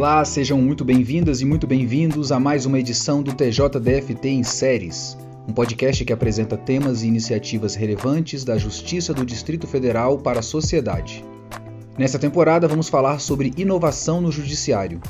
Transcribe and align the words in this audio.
Olá, 0.00 0.24
sejam 0.24 0.58
muito 0.62 0.82
bem-vindas 0.82 1.42
e 1.42 1.44
muito 1.44 1.66
bem-vindos 1.66 2.32
a 2.32 2.40
mais 2.40 2.64
uma 2.64 2.78
edição 2.78 3.22
do 3.22 3.34
TJDFT 3.34 4.30
em 4.30 4.42
Séries, 4.42 5.14
um 5.46 5.52
podcast 5.52 6.02
que 6.06 6.12
apresenta 6.14 6.56
temas 6.56 7.02
e 7.02 7.06
iniciativas 7.06 7.74
relevantes 7.74 8.42
da 8.42 8.56
Justiça 8.56 9.12
do 9.12 9.26
Distrito 9.26 9.66
Federal 9.66 10.16
para 10.16 10.38
a 10.38 10.42
sociedade. 10.42 11.22
Nesta 11.98 12.18
temporada, 12.18 12.66
vamos 12.66 12.88
falar 12.88 13.18
sobre 13.18 13.52
inovação 13.58 14.22
no 14.22 14.32
Judiciário. 14.32 15.02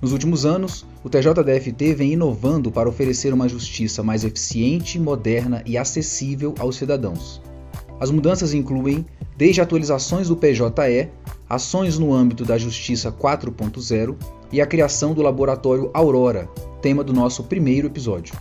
Nos 0.00 0.12
últimos 0.12 0.46
anos, 0.46 0.86
o 1.02 1.10
TJDFT 1.10 1.94
vem 1.94 2.12
inovando 2.12 2.70
para 2.70 2.88
oferecer 2.88 3.34
uma 3.34 3.48
justiça 3.48 4.00
mais 4.00 4.22
eficiente, 4.22 4.96
moderna 4.96 5.60
e 5.66 5.76
acessível 5.76 6.54
aos 6.60 6.76
cidadãos. 6.76 7.42
As 7.98 8.12
mudanças 8.12 8.54
incluem 8.54 9.04
desde 9.36 9.60
atualizações 9.60 10.28
do 10.28 10.36
PJE, 10.36 11.10
ações 11.48 11.98
no 11.98 12.12
âmbito 12.12 12.44
da 12.44 12.58
Justiça 12.58 13.12
4.0 13.12 14.16
e 14.52 14.60
a 14.60 14.66
criação 14.66 15.14
do 15.14 15.22
laboratório 15.22 15.90
Aurora, 15.94 16.48
tema 16.82 17.04
do 17.04 17.12
nosso 17.12 17.44
primeiro 17.44 17.86
episódio. 17.86 18.34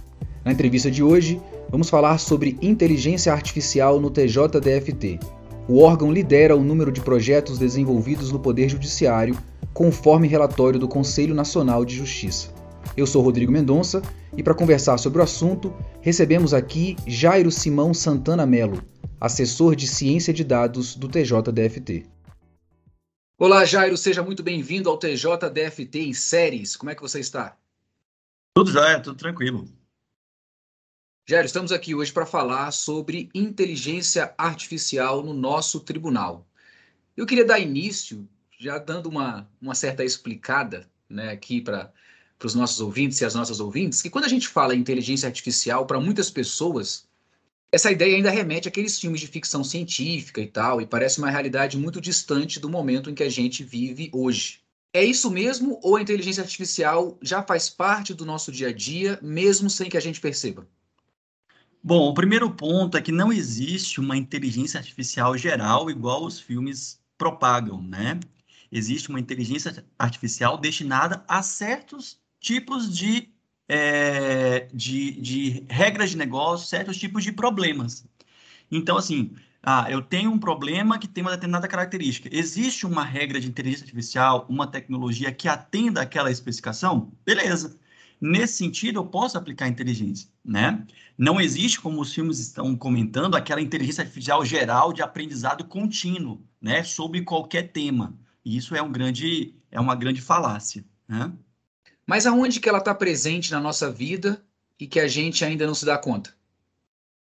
Na 0.43 0.51
entrevista 0.51 0.89
de 0.89 1.03
hoje, 1.03 1.41
vamos 1.69 1.89
falar 1.89 2.17
sobre 2.19 2.57
inteligência 2.61 3.31
artificial 3.31 3.99
no 3.99 4.09
TJDFT. 4.09 5.19
O 5.67 5.81
órgão 5.81 6.11
lidera 6.11 6.55
o 6.55 6.63
número 6.63 6.91
de 6.91 7.01
projetos 7.01 7.57
desenvolvidos 7.57 8.31
no 8.31 8.39
Poder 8.39 8.69
Judiciário, 8.69 9.37
conforme 9.73 10.27
relatório 10.27 10.79
do 10.79 10.87
Conselho 10.87 11.33
Nacional 11.33 11.83
de 11.83 11.95
Justiça. 11.95 12.49
Eu 12.95 13.05
sou 13.05 13.21
Rodrigo 13.21 13.51
Mendonça 13.51 14.01
e 14.37 14.43
para 14.43 14.53
conversar 14.53 14.97
sobre 14.97 15.19
o 15.19 15.23
assunto, 15.23 15.73
recebemos 16.01 16.53
aqui 16.53 16.95
Jairo 17.05 17.51
Simão 17.51 17.93
Santana 17.93 18.45
Melo, 18.45 18.81
assessor 19.19 19.75
de 19.75 19.87
ciência 19.87 20.33
de 20.33 20.43
dados 20.43 20.95
do 20.95 21.07
TJDFT. 21.07 22.14
Olá, 23.37 23.65
Jairo, 23.65 23.97
seja 23.97 24.23
muito 24.23 24.41
bem-vindo 24.41 24.89
ao 24.89 24.97
TJDFT 24.97 25.99
em 25.99 26.13
séries. 26.13 26.77
Como 26.77 26.89
é 26.89 26.95
que 26.95 27.01
você 27.01 27.19
está? 27.19 27.57
Tudo 28.55 28.71
jóia, 28.71 29.01
tudo 29.01 29.17
tranquilo. 29.17 29.67
Jairo, 31.27 31.45
estamos 31.45 31.73
aqui 31.73 31.93
hoje 31.93 32.13
para 32.13 32.25
falar 32.25 32.71
sobre 32.71 33.29
inteligência 33.35 34.33
artificial 34.37 35.21
no 35.21 35.33
nosso 35.33 35.81
tribunal. 35.81 36.47
Eu 37.17 37.25
queria 37.25 37.43
dar 37.43 37.59
início, 37.59 38.25
já 38.57 38.77
dando 38.77 39.09
uma, 39.09 39.45
uma 39.61 39.75
certa 39.75 40.01
explicada 40.01 40.89
né, 41.09 41.29
aqui 41.29 41.59
para 41.59 41.91
os 42.41 42.55
nossos 42.55 42.79
ouvintes 42.79 43.19
e 43.19 43.25
as 43.25 43.35
nossas 43.35 43.59
ouvintes, 43.59 44.01
que 44.01 44.09
quando 44.09 44.23
a 44.25 44.29
gente 44.29 44.47
fala 44.47 44.73
em 44.73 44.79
inteligência 44.79 45.27
artificial, 45.27 45.85
para 45.85 45.99
muitas 45.99 46.31
pessoas, 46.31 47.05
essa 47.75 47.91
ideia 47.91 48.15
ainda 48.15 48.31
remete 48.31 48.69
àqueles 48.69 48.97
filmes 48.97 49.19
de 49.19 49.27
ficção 49.27 49.61
científica 49.61 50.39
e 50.39 50.47
tal, 50.47 50.79
e 50.79 50.87
parece 50.87 51.17
uma 51.19 51.29
realidade 51.29 51.77
muito 51.77 51.99
distante 51.99 52.57
do 52.57 52.69
momento 52.69 53.09
em 53.09 53.13
que 53.13 53.21
a 53.21 53.29
gente 53.29 53.65
vive 53.65 54.09
hoje. 54.13 54.61
É 54.93 55.03
isso 55.03 55.29
mesmo 55.29 55.77
ou 55.83 55.97
a 55.97 56.01
inteligência 56.01 56.41
artificial 56.41 57.17
já 57.21 57.43
faz 57.43 57.69
parte 57.69 58.13
do 58.13 58.25
nosso 58.25 58.49
dia 58.49 58.69
a 58.69 58.71
dia, 58.71 59.19
mesmo 59.21 59.69
sem 59.69 59.89
que 59.89 59.97
a 59.97 59.99
gente 59.99 60.21
perceba? 60.21 60.65
Bom, 61.83 62.07
o 62.07 62.13
primeiro 62.13 62.49
ponto 62.49 62.95
é 62.95 63.01
que 63.01 63.11
não 63.11 63.29
existe 63.29 63.99
uma 63.99 64.15
inteligência 64.15 64.77
artificial 64.77 65.37
geral 65.37 65.89
igual 65.89 66.23
os 66.23 66.39
filmes 66.39 67.01
propagam, 67.17 67.81
né? 67.81 68.17
Existe 68.71 69.09
uma 69.09 69.19
inteligência 69.19 69.85
artificial 69.99 70.57
destinada 70.57 71.25
a 71.27 71.43
certos 71.43 72.21
tipos 72.39 72.97
de 72.97 73.34
é, 73.67 74.67
de, 74.73 75.11
de 75.19 75.65
regras 75.69 76.11
de 76.11 76.17
negócio, 76.17 76.67
certos 76.67 76.97
tipos 76.97 77.23
de 77.23 77.31
problemas. 77.31 78.05
Então, 78.71 78.97
assim, 78.97 79.35
ah, 79.67 79.87
eu 79.89 80.01
tenho 80.01 80.31
um 80.31 80.37
problema 80.37 80.99
que 80.99 81.07
tem 81.07 81.23
uma 81.23 81.31
determinada 81.31 81.67
característica. 81.67 82.29
Existe 82.31 82.85
uma 82.85 83.03
regra 83.03 83.39
de 83.39 83.47
inteligência 83.47 83.83
artificial, 83.83 84.45
uma 84.47 84.67
tecnologia 84.67 85.31
que 85.31 85.47
atenda 85.47 86.01
aquela 86.01 86.29
especificação? 86.29 87.11
Beleza. 87.25 87.75
Nesse 88.21 88.57
sentido, 88.57 88.99
eu 88.99 89.05
posso 89.05 89.37
aplicar 89.37 89.67
inteligência, 89.67 90.29
né? 90.43 90.85
Não 91.17 91.41
existe, 91.41 91.81
como 91.81 91.99
os 91.99 92.13
filmes 92.13 92.39
estão 92.39 92.75
comentando, 92.75 93.35
aquela 93.35 93.61
inteligência 93.61 94.03
artificial 94.03 94.45
geral 94.45 94.93
de 94.93 95.01
aprendizado 95.01 95.65
contínuo, 95.65 96.41
né? 96.61 96.83
Sobre 96.83 97.21
qualquer 97.23 97.71
tema. 97.71 98.17
E 98.43 98.55
isso 98.55 98.75
é, 98.75 98.81
um 98.81 98.91
grande, 98.91 99.55
é 99.71 99.79
uma 99.79 99.95
grande 99.95 100.21
falácia, 100.21 100.85
né? 101.07 101.33
Mas 102.07 102.25
aonde 102.25 102.59
que 102.59 102.69
ela 102.69 102.77
está 102.77 102.93
presente 102.93 103.51
na 103.51 103.59
nossa 103.59 103.91
vida 103.91 104.43
e 104.79 104.85
que 104.85 104.99
a 104.99 105.07
gente 105.07 105.43
ainda 105.43 105.65
não 105.65 105.73
se 105.73 105.85
dá 105.85 105.97
conta? 105.97 106.35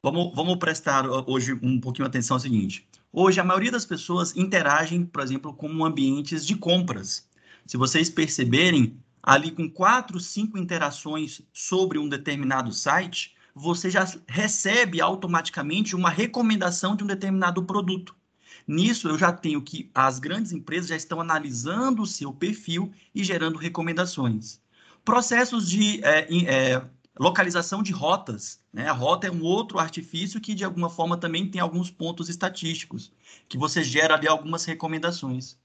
Vamos, 0.02 0.34
vamos 0.34 0.56
prestar 0.56 1.06
hoje 1.28 1.52
um 1.62 1.80
pouquinho 1.80 2.06
atenção 2.06 2.36
ao 2.36 2.40
seguinte. 2.40 2.88
Hoje, 3.12 3.38
a 3.38 3.44
maioria 3.44 3.70
das 3.70 3.84
pessoas 3.84 4.34
interagem, 4.34 5.04
por 5.04 5.22
exemplo, 5.22 5.52
com 5.52 5.84
ambientes 5.84 6.46
de 6.46 6.56
compras. 6.56 7.28
Se 7.66 7.76
vocês 7.76 8.08
perceberem, 8.08 8.96
ali 9.22 9.50
com 9.50 9.70
quatro, 9.70 10.18
cinco 10.18 10.56
interações 10.58 11.42
sobre 11.52 11.98
um 11.98 12.08
determinado 12.08 12.72
site, 12.72 13.36
você 13.54 13.90
já 13.90 14.10
recebe 14.26 15.00
automaticamente 15.00 15.94
uma 15.94 16.08
recomendação 16.08 16.96
de 16.96 17.04
um 17.04 17.06
determinado 17.06 17.62
produto. 17.64 18.16
Nisso, 18.66 19.08
eu 19.08 19.18
já 19.18 19.32
tenho 19.32 19.60
que 19.62 19.90
as 19.94 20.18
grandes 20.18 20.52
empresas 20.52 20.88
já 20.88 20.96
estão 20.96 21.20
analisando 21.20 22.02
o 22.02 22.06
seu 22.06 22.32
perfil 22.32 22.92
e 23.14 23.24
gerando 23.24 23.58
recomendações. 23.58 24.60
Processos 25.04 25.68
de 25.68 26.02
é, 26.04 26.28
é, 26.46 26.82
localização 27.18 27.82
de 27.82 27.92
rotas. 27.92 28.60
Né? 28.72 28.88
A 28.88 28.92
rota 28.92 29.26
é 29.26 29.30
um 29.30 29.42
outro 29.42 29.78
artifício 29.78 30.40
que, 30.40 30.54
de 30.54 30.64
alguma 30.64 30.88
forma, 30.88 31.16
também 31.16 31.48
tem 31.48 31.60
alguns 31.60 31.90
pontos 31.90 32.28
estatísticos, 32.28 33.12
que 33.48 33.58
você 33.58 33.82
gera 33.82 34.14
ali 34.14 34.28
algumas 34.28 34.64
recomendações. 34.64 35.56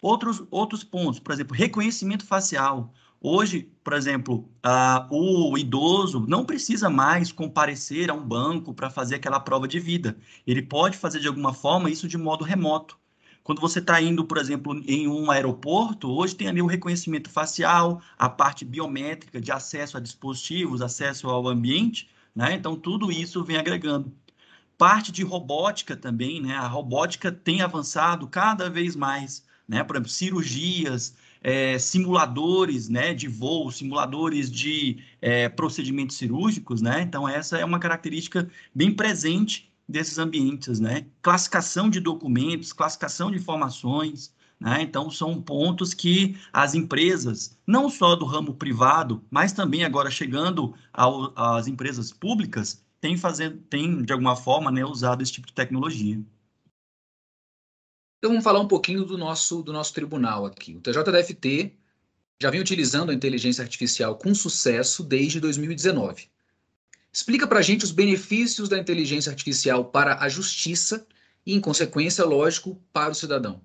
Outros, 0.00 0.42
outros 0.50 0.82
pontos, 0.82 1.20
por 1.20 1.32
exemplo, 1.32 1.56
reconhecimento 1.56 2.26
facial. 2.26 2.92
Hoje, 3.24 3.70
por 3.84 3.92
exemplo, 3.92 4.50
uh, 4.66 5.06
o 5.08 5.56
idoso 5.56 6.24
não 6.26 6.44
precisa 6.44 6.90
mais 6.90 7.30
comparecer 7.30 8.10
a 8.10 8.14
um 8.14 8.26
banco 8.26 8.74
para 8.74 8.90
fazer 8.90 9.14
aquela 9.14 9.38
prova 9.38 9.68
de 9.68 9.78
vida. 9.78 10.16
Ele 10.44 10.60
pode 10.60 10.96
fazer 10.96 11.20
de 11.20 11.28
alguma 11.28 11.54
forma 11.54 11.88
isso 11.88 12.08
de 12.08 12.18
modo 12.18 12.44
remoto. 12.44 12.98
Quando 13.44 13.60
você 13.60 13.78
está 13.78 14.00
indo, 14.02 14.24
por 14.24 14.38
exemplo, 14.38 14.74
em 14.88 15.06
um 15.06 15.30
aeroporto, 15.30 16.10
hoje 16.10 16.34
tem 16.34 16.48
ali 16.48 16.60
o 16.60 16.66
reconhecimento 16.66 17.30
facial, 17.30 18.02
a 18.18 18.28
parte 18.28 18.64
biométrica 18.64 19.40
de 19.40 19.52
acesso 19.52 19.96
a 19.96 20.00
dispositivos, 20.00 20.82
acesso 20.82 21.28
ao 21.28 21.46
ambiente, 21.46 22.10
né? 22.34 22.54
Então, 22.54 22.74
tudo 22.74 23.12
isso 23.12 23.44
vem 23.44 23.56
agregando. 23.56 24.12
Parte 24.76 25.12
de 25.12 25.22
robótica 25.22 25.96
também, 25.96 26.40
né? 26.40 26.56
A 26.56 26.66
robótica 26.66 27.30
tem 27.30 27.62
avançado 27.62 28.26
cada 28.26 28.68
vez 28.68 28.96
mais, 28.96 29.44
né? 29.68 29.84
Por 29.84 29.94
exemplo, 29.94 30.10
cirurgias, 30.10 31.14
é, 31.42 31.78
simuladores 31.78 32.88
né, 32.88 33.12
de 33.12 33.28
voo, 33.28 33.70
simuladores 33.70 34.50
de 34.50 34.98
é, 35.20 35.48
procedimentos 35.48 36.16
cirúrgicos, 36.16 36.80
né? 36.80 37.02
Então, 37.02 37.28
essa 37.28 37.58
é 37.58 37.64
uma 37.64 37.78
característica 37.78 38.48
bem 38.74 38.94
presente 38.94 39.72
desses 39.88 40.18
ambientes, 40.18 40.78
né? 40.80 41.06
Classificação 41.20 41.90
de 41.90 42.00
documentos, 42.00 42.72
classificação 42.72 43.30
de 43.30 43.38
informações, 43.38 44.32
né? 44.60 44.80
Então, 44.82 45.10
são 45.10 45.42
pontos 45.42 45.92
que 45.92 46.36
as 46.52 46.74
empresas, 46.74 47.58
não 47.66 47.90
só 47.90 48.14
do 48.14 48.24
ramo 48.24 48.54
privado, 48.54 49.22
mas 49.30 49.52
também 49.52 49.84
agora 49.84 50.10
chegando 50.10 50.74
ao, 50.92 51.32
às 51.36 51.66
empresas 51.66 52.12
públicas, 52.12 52.84
têm, 53.00 53.16
têm, 53.68 54.02
de 54.02 54.12
alguma 54.12 54.36
forma, 54.36 54.70
né, 54.70 54.84
usado 54.84 55.22
esse 55.22 55.32
tipo 55.32 55.48
de 55.48 55.52
tecnologia. 55.52 56.20
Então, 58.22 58.30
vamos 58.30 58.44
falar 58.44 58.60
um 58.60 58.68
pouquinho 58.68 59.04
do 59.04 59.18
nosso, 59.18 59.64
do 59.64 59.72
nosso 59.72 59.92
tribunal 59.92 60.46
aqui. 60.46 60.76
O 60.76 60.80
TJDFT 60.80 61.74
já 62.40 62.50
vem 62.50 62.60
utilizando 62.60 63.10
a 63.10 63.14
inteligência 63.14 63.64
artificial 63.64 64.14
com 64.14 64.32
sucesso 64.32 65.02
desde 65.02 65.40
2019. 65.40 66.28
Explica 67.12 67.48
para 67.48 67.58
a 67.58 67.62
gente 67.62 67.84
os 67.84 67.90
benefícios 67.90 68.68
da 68.68 68.78
inteligência 68.78 69.28
artificial 69.28 69.86
para 69.86 70.22
a 70.22 70.28
justiça 70.28 71.04
e, 71.44 71.52
em 71.52 71.60
consequência, 71.60 72.24
lógico, 72.24 72.80
para 72.92 73.10
o 73.10 73.14
cidadão. 73.14 73.60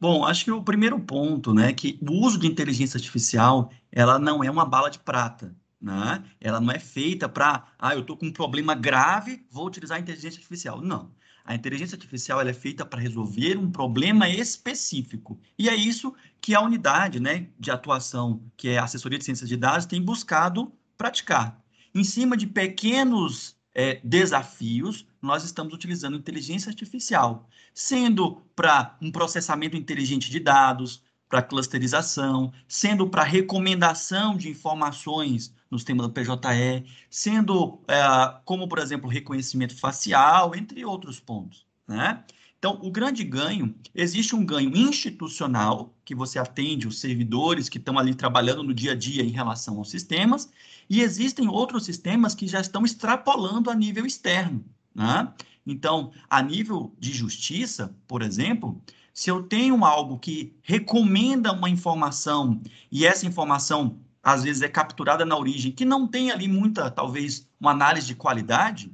Bom, 0.00 0.24
acho 0.24 0.44
que 0.44 0.50
o 0.50 0.64
primeiro 0.64 0.98
ponto, 0.98 1.54
né, 1.54 1.72
que 1.72 2.00
o 2.02 2.14
uso 2.26 2.40
de 2.40 2.48
inteligência 2.48 2.98
artificial, 2.98 3.70
ela 3.92 4.18
não 4.18 4.42
é 4.42 4.50
uma 4.50 4.66
bala 4.66 4.90
de 4.90 4.98
prata, 4.98 5.54
né? 5.86 6.24
Ela 6.40 6.60
não 6.60 6.72
é 6.72 6.80
feita 6.80 7.28
para, 7.28 7.64
ah, 7.78 7.94
eu 7.94 8.00
estou 8.00 8.16
com 8.16 8.26
um 8.26 8.32
problema 8.32 8.74
grave, 8.74 9.46
vou 9.48 9.68
utilizar 9.68 9.96
a 9.96 10.00
inteligência 10.00 10.38
artificial. 10.38 10.82
Não. 10.82 11.12
A 11.44 11.54
inteligência 11.54 11.94
artificial 11.94 12.40
é 12.40 12.52
feita 12.52 12.84
para 12.84 13.00
resolver 13.00 13.56
um 13.56 13.70
problema 13.70 14.28
específico. 14.28 15.38
E 15.56 15.68
é 15.68 15.76
isso 15.76 16.12
que 16.40 16.56
a 16.56 16.60
unidade 16.60 17.20
né, 17.20 17.46
de 17.56 17.70
atuação, 17.70 18.42
que 18.56 18.70
é 18.70 18.78
a 18.78 18.84
assessoria 18.84 19.16
de 19.16 19.24
ciências 19.24 19.48
de 19.48 19.56
dados, 19.56 19.86
tem 19.86 20.02
buscado 20.02 20.72
praticar 20.98 21.62
em 21.94 22.02
cima 22.02 22.36
de 22.36 22.48
pequenos 22.48 23.54
é, 23.72 24.00
desafios, 24.02 25.06
nós 25.22 25.44
estamos 25.44 25.72
utilizando 25.72 26.16
inteligência 26.16 26.68
artificial, 26.68 27.48
sendo 27.72 28.42
para 28.56 28.96
um 29.00 29.12
processamento 29.12 29.76
inteligente 29.76 30.28
de 30.30 30.40
dados, 30.40 31.00
para 31.28 31.42
clusterização, 31.42 32.52
sendo 32.66 33.08
para 33.08 33.22
recomendação 33.22 34.36
de 34.36 34.48
informações 34.48 35.54
no 35.70 35.78
sistema 35.78 36.02
do 36.02 36.10
PJE, 36.10 36.84
sendo 37.10 37.80
é, 37.88 38.02
como, 38.44 38.68
por 38.68 38.78
exemplo, 38.78 39.08
reconhecimento 39.08 39.76
facial, 39.76 40.54
entre 40.54 40.84
outros 40.84 41.18
pontos. 41.18 41.66
Né? 41.86 42.22
Então, 42.58 42.78
o 42.82 42.90
grande 42.90 43.22
ganho, 43.22 43.74
existe 43.94 44.34
um 44.34 44.44
ganho 44.44 44.76
institucional, 44.76 45.94
que 46.04 46.14
você 46.14 46.38
atende 46.38 46.88
os 46.88 46.98
servidores 46.98 47.68
que 47.68 47.78
estão 47.78 47.98
ali 47.98 48.14
trabalhando 48.14 48.62
no 48.62 48.74
dia 48.74 48.92
a 48.92 48.94
dia 48.94 49.22
em 49.22 49.30
relação 49.30 49.78
aos 49.78 49.90
sistemas, 49.90 50.50
e 50.88 51.02
existem 51.02 51.48
outros 51.48 51.84
sistemas 51.84 52.34
que 52.34 52.46
já 52.46 52.60
estão 52.60 52.84
extrapolando 52.84 53.70
a 53.70 53.74
nível 53.74 54.06
externo. 54.06 54.64
Né? 54.94 55.32
Então, 55.66 56.12
a 56.30 56.40
nível 56.42 56.94
de 56.98 57.12
justiça, 57.12 57.94
por 58.06 58.22
exemplo, 58.22 58.80
se 59.12 59.30
eu 59.30 59.42
tenho 59.42 59.84
algo 59.84 60.18
que 60.18 60.54
recomenda 60.62 61.52
uma 61.52 61.70
informação 61.70 62.60
e 62.90 63.06
essa 63.06 63.26
informação 63.26 63.98
às 64.26 64.42
vezes 64.42 64.60
é 64.60 64.68
capturada 64.68 65.24
na 65.24 65.38
origem, 65.38 65.70
que 65.70 65.84
não 65.84 66.04
tem 66.04 66.32
ali 66.32 66.48
muita, 66.48 66.90
talvez, 66.90 67.46
uma 67.60 67.70
análise 67.70 68.08
de 68.08 68.16
qualidade, 68.16 68.92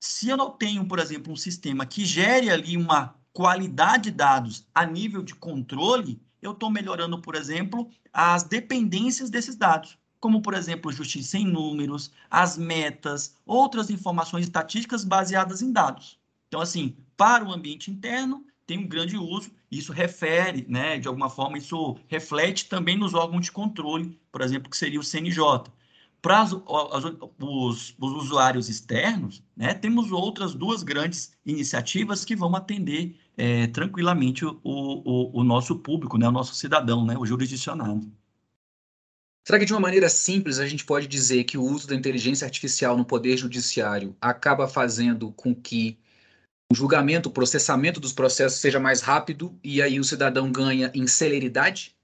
se 0.00 0.28
eu 0.28 0.36
não 0.36 0.50
tenho, 0.50 0.84
por 0.88 0.98
exemplo, 0.98 1.32
um 1.32 1.36
sistema 1.36 1.86
que 1.86 2.04
gere 2.04 2.50
ali 2.50 2.76
uma 2.76 3.14
qualidade 3.32 4.10
de 4.10 4.16
dados 4.16 4.66
a 4.74 4.84
nível 4.84 5.22
de 5.22 5.36
controle, 5.36 6.20
eu 6.42 6.50
estou 6.50 6.68
melhorando, 6.68 7.22
por 7.22 7.36
exemplo, 7.36 7.88
as 8.12 8.42
dependências 8.42 9.30
desses 9.30 9.54
dados, 9.54 9.96
como, 10.18 10.42
por 10.42 10.52
exemplo, 10.52 10.90
justiça 10.90 11.38
em 11.38 11.46
números, 11.46 12.10
as 12.28 12.58
metas, 12.58 13.36
outras 13.46 13.88
informações 13.88 14.46
estatísticas 14.46 15.04
baseadas 15.04 15.62
em 15.62 15.70
dados. 15.70 16.18
Então, 16.48 16.60
assim, 16.60 16.96
para 17.16 17.44
o 17.44 17.52
ambiente 17.52 17.88
interno, 17.88 18.44
tem 18.66 18.78
um 18.78 18.88
grande 18.88 19.16
uso, 19.16 19.48
isso 19.70 19.92
refere, 19.92 20.64
né, 20.68 20.98
de 20.98 21.08
alguma 21.08 21.28
forma, 21.28 21.58
isso 21.58 21.96
reflete 22.06 22.68
também 22.68 22.96
nos 22.96 23.14
órgãos 23.14 23.46
de 23.46 23.52
controle, 23.52 24.18
por 24.30 24.40
exemplo, 24.40 24.70
que 24.70 24.76
seria 24.76 25.00
o 25.00 25.04
CNJ. 25.04 25.64
Para 26.22 26.44
os, 26.44 26.52
os, 27.38 27.94
os, 27.98 28.12
usuários 28.12 28.68
externos, 28.68 29.42
né, 29.56 29.74
temos 29.74 30.10
outras 30.10 30.54
duas 30.54 30.82
grandes 30.82 31.36
iniciativas 31.44 32.24
que 32.24 32.34
vão 32.34 32.54
atender 32.56 33.16
é, 33.36 33.66
tranquilamente 33.68 34.44
o, 34.44 34.58
o, 34.64 35.40
o, 35.40 35.44
nosso 35.44 35.76
público, 35.76 36.18
né, 36.18 36.26
o 36.28 36.32
nosso 36.32 36.54
cidadão, 36.54 37.04
né, 37.04 37.16
o 37.16 37.26
jurisdicionado. 37.26 38.10
Será 39.44 39.60
que 39.60 39.64
de 39.64 39.72
uma 39.72 39.80
maneira 39.80 40.08
simples 40.08 40.58
a 40.58 40.66
gente 40.66 40.84
pode 40.84 41.06
dizer 41.06 41.44
que 41.44 41.56
o 41.56 41.62
uso 41.62 41.86
da 41.86 41.94
inteligência 41.94 42.44
artificial 42.44 42.96
no 42.96 43.04
poder 43.04 43.36
judiciário 43.36 44.16
acaba 44.20 44.66
fazendo 44.66 45.30
com 45.32 45.54
que 45.54 45.96
o 46.70 46.74
julgamento, 46.74 47.28
o 47.28 47.32
processamento 47.32 48.00
dos 48.00 48.12
processos 48.12 48.60
seja 48.60 48.80
mais 48.80 49.00
rápido 49.00 49.58
e 49.62 49.80
aí 49.80 50.00
o 50.00 50.04
cidadão 50.04 50.50
ganha 50.50 50.90
em 50.94 51.06
celeridade? 51.06 51.94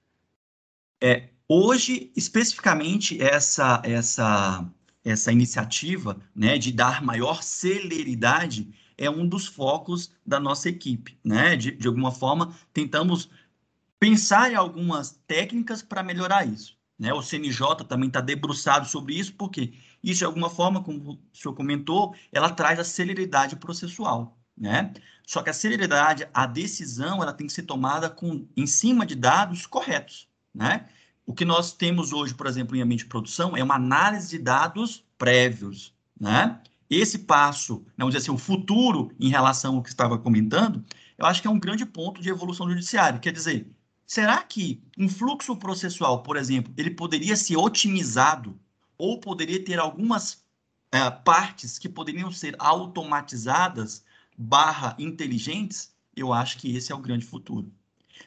É, 1.02 1.30
hoje, 1.48 2.12
especificamente, 2.16 3.20
essa, 3.20 3.82
essa, 3.84 4.64
essa 5.04 5.32
iniciativa 5.32 6.20
né, 6.34 6.58
de 6.58 6.72
dar 6.72 7.02
maior 7.02 7.42
celeridade 7.42 8.72
é 8.96 9.10
um 9.10 9.26
dos 9.26 9.46
focos 9.46 10.12
da 10.24 10.38
nossa 10.38 10.68
equipe. 10.68 11.18
Né? 11.24 11.56
De, 11.56 11.72
de 11.72 11.88
alguma 11.88 12.12
forma, 12.12 12.54
tentamos 12.72 13.28
pensar 13.98 14.52
em 14.52 14.54
algumas 14.54 15.20
técnicas 15.26 15.82
para 15.82 16.04
melhorar 16.04 16.46
isso. 16.46 16.78
Né? 16.96 17.12
O 17.12 17.20
CNJ 17.20 17.84
também 17.88 18.06
está 18.06 18.20
debruçado 18.20 18.86
sobre 18.86 19.14
isso, 19.14 19.34
porque 19.34 19.72
isso, 20.04 20.18
de 20.18 20.24
alguma 20.24 20.48
forma, 20.48 20.84
como 20.84 21.14
o 21.14 21.36
senhor 21.36 21.54
comentou, 21.54 22.14
ela 22.30 22.50
traz 22.50 22.78
a 22.78 22.84
celeridade 22.84 23.56
processual 23.56 24.38
né? 24.56 24.92
Só 25.26 25.42
que 25.42 25.50
a 25.50 25.54
celeridade, 25.54 26.28
a 26.32 26.46
decisão, 26.46 27.22
ela 27.22 27.32
tem 27.32 27.46
que 27.46 27.52
ser 27.52 27.62
tomada 27.62 28.10
com, 28.10 28.46
em 28.56 28.66
cima 28.66 29.06
de 29.06 29.14
dados 29.14 29.66
corretos, 29.66 30.28
né? 30.54 30.86
O 31.24 31.32
que 31.32 31.44
nós 31.44 31.72
temos 31.72 32.12
hoje, 32.12 32.34
por 32.34 32.46
exemplo, 32.46 32.76
em 32.76 32.82
ambiente 32.82 33.04
de 33.04 33.08
produção, 33.08 33.56
é 33.56 33.62
uma 33.62 33.76
análise 33.76 34.28
de 34.28 34.38
dados 34.38 35.04
prévios, 35.16 35.94
né? 36.18 36.60
Esse 36.90 37.20
passo, 37.20 37.86
vamos 37.96 38.12
dizer 38.12 38.24
assim, 38.24 38.34
o 38.34 38.38
futuro 38.38 39.12
em 39.18 39.28
relação 39.28 39.76
ao 39.76 39.82
que 39.82 39.88
estava 39.88 40.18
comentando, 40.18 40.84
eu 41.16 41.24
acho 41.24 41.40
que 41.40 41.48
é 41.48 41.50
um 41.50 41.58
grande 41.58 41.86
ponto 41.86 42.20
de 42.20 42.28
evolução 42.28 42.68
judiciária. 42.68 43.18
Quer 43.18 43.32
dizer, 43.32 43.66
será 44.06 44.42
que 44.42 44.82
um 44.98 45.08
fluxo 45.08 45.56
processual, 45.56 46.22
por 46.22 46.36
exemplo, 46.36 46.74
ele 46.76 46.90
poderia 46.90 47.36
ser 47.36 47.56
otimizado 47.56 48.58
ou 48.98 49.18
poderia 49.18 49.64
ter 49.64 49.78
algumas 49.78 50.44
é, 50.90 51.10
partes 51.10 51.78
que 51.78 51.88
poderiam 51.88 52.30
ser 52.30 52.54
automatizadas 52.58 54.04
barra 54.36 54.96
inteligentes, 54.98 55.94
eu 56.16 56.32
acho 56.32 56.58
que 56.58 56.76
esse 56.76 56.92
é 56.92 56.94
o 56.94 57.00
grande 57.00 57.24
futuro. 57.24 57.72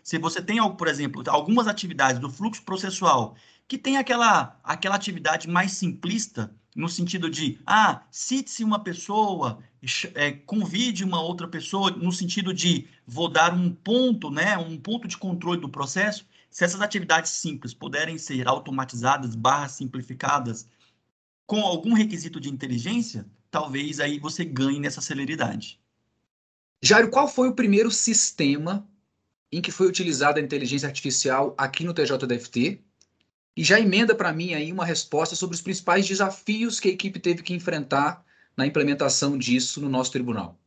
Se 0.04 0.18
você 0.18 0.42
tem, 0.42 0.58
por 0.76 0.88
exemplo, 0.88 1.24
algumas 1.28 1.68
atividades 1.68 2.20
do 2.20 2.30
fluxo 2.30 2.64
processual 2.64 3.36
que 3.68 3.78
tem 3.78 3.98
aquela, 3.98 4.60
aquela 4.64 4.96
atividade 4.96 5.48
mais 5.48 5.72
simplista, 5.72 6.56
no 6.76 6.90
sentido 6.90 7.30
de, 7.30 7.60
ah, 7.66 8.04
cite-se 8.12 8.64
uma 8.64 8.84
pessoa, 8.84 9.60
é, 10.14 10.32
convide 10.32 11.04
uma 11.04 11.22
outra 11.22 11.48
pessoa, 11.48 11.90
no 11.90 12.12
sentido 12.12 12.54
de 12.54 12.88
vou 13.08 13.30
dar 13.30 13.54
um 13.54 13.74
ponto, 13.74 14.30
né, 14.30 14.58
um 14.58 14.78
ponto 14.78 15.08
de 15.08 15.18
controle 15.18 15.62
do 15.62 15.70
processo. 15.70 16.28
Se 16.52 16.64
essas 16.66 16.82
atividades 16.82 17.32
simples 17.32 17.74
puderem 17.74 18.18
ser 18.18 18.48
automatizadas, 18.48 19.36
barra 19.36 19.70
simplificadas, 19.70 20.68
com 21.48 21.62
algum 21.62 21.94
requisito 21.94 22.40
de 22.40 22.50
inteligência, 22.50 23.26
talvez 23.50 24.00
aí 24.00 24.20
você 24.20 24.44
ganhe 24.44 24.80
nessa 24.80 25.02
celeridade. 25.02 25.80
Jairo, 26.88 27.10
qual 27.10 27.28
foi 27.28 27.50
o 27.50 27.56
primeiro 27.56 27.90
sistema 27.90 28.88
em 29.52 29.60
que 29.60 29.72
foi 29.72 29.88
utilizada 29.88 30.40
a 30.40 30.44
inteligência 30.44 30.88
artificial 30.88 31.56
aqui 31.58 31.84
no 31.84 31.96
TJDFT? 31.96 32.80
E 33.58 33.64
já 33.64 33.80
emenda 33.80 34.14
para 34.14 34.32
mim 34.32 34.54
aí 34.54 34.72
uma 34.72 34.86
resposta 34.86 35.36
sobre 35.36 35.56
os 35.56 35.64
principais 35.64 36.08
desafios 36.08 36.80
que 36.80 36.88
a 36.88 36.92
equipe 36.92 37.20
teve 37.20 37.42
que 37.42 37.56
enfrentar 37.56 38.24
na 38.56 38.68
implementação 38.68 39.36
disso 39.36 39.82
no 39.82 39.90
nosso 39.90 40.12
tribunal. 40.12 40.60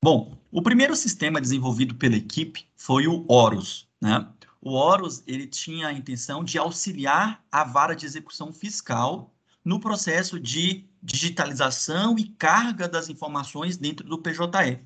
Bom, 0.00 0.38
o 0.52 0.62
primeiro 0.62 0.94
sistema 0.94 1.40
desenvolvido 1.40 1.96
pela 1.96 2.14
equipe 2.14 2.68
foi 2.76 3.08
o 3.08 3.24
Horus. 3.26 3.88
Né? 4.00 4.24
O 4.60 4.74
Horus 4.74 5.24
ele 5.26 5.48
tinha 5.48 5.88
a 5.88 5.92
intenção 5.92 6.44
de 6.44 6.56
auxiliar 6.56 7.44
a 7.50 7.64
vara 7.64 7.96
de 7.96 8.06
execução 8.06 8.52
fiscal 8.52 9.33
no 9.64 9.80
processo 9.80 10.38
de 10.38 10.84
digitalização 11.02 12.18
e 12.18 12.24
carga 12.24 12.88
das 12.88 13.08
informações 13.08 13.76
dentro 13.76 14.06
do 14.06 14.18
PJE. 14.18 14.80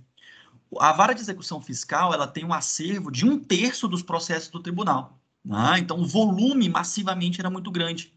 A 0.79 0.93
vara 0.93 1.15
de 1.15 1.21
execução 1.21 1.61
fiscal 1.61 2.13
ela 2.13 2.27
tem 2.27 2.45
um 2.45 2.53
acervo 2.53 3.11
de 3.11 3.25
um 3.25 3.39
terço 3.39 3.89
dos 3.89 4.03
processos 4.03 4.51
do 4.51 4.61
tribunal. 4.61 5.19
Né? 5.45 5.79
Então, 5.79 5.99
o 5.99 6.07
volume 6.07 6.69
massivamente 6.69 7.41
era 7.41 7.51
muito 7.51 7.71
grande. 7.71 8.13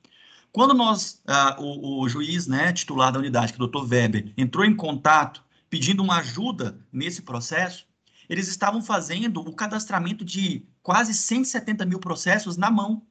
Quando 0.51 0.73
nós, 0.73 1.21
uh, 1.25 1.61
o, 1.61 2.01
o, 2.01 2.09
juiz 2.09 2.45
né, 2.45 2.73
titular 2.73 3.11
da 3.11 3.19
unidade, 3.19 3.53
que 3.53 3.61
é 3.61 3.63
o 3.63 3.67
Dr. 3.67 3.87
Weber, 3.87 4.33
entrou 4.35 4.65
em 4.65 4.75
contato 4.75 5.41
pedindo 5.69 6.03
uma 6.03 6.17
ajuda 6.17 6.77
nesse 6.91 7.21
processo, 7.21 7.85
eles 8.27 8.49
estavam 8.49 8.81
fazendo 8.81 9.39
o 9.39 9.53
cadastramento 9.53 10.25
de 10.25 10.65
quase 10.83 11.13
170 11.13 11.85
mil 11.85 11.99
processos 11.99 12.57
na 12.57 12.69
mão. 12.69 13.01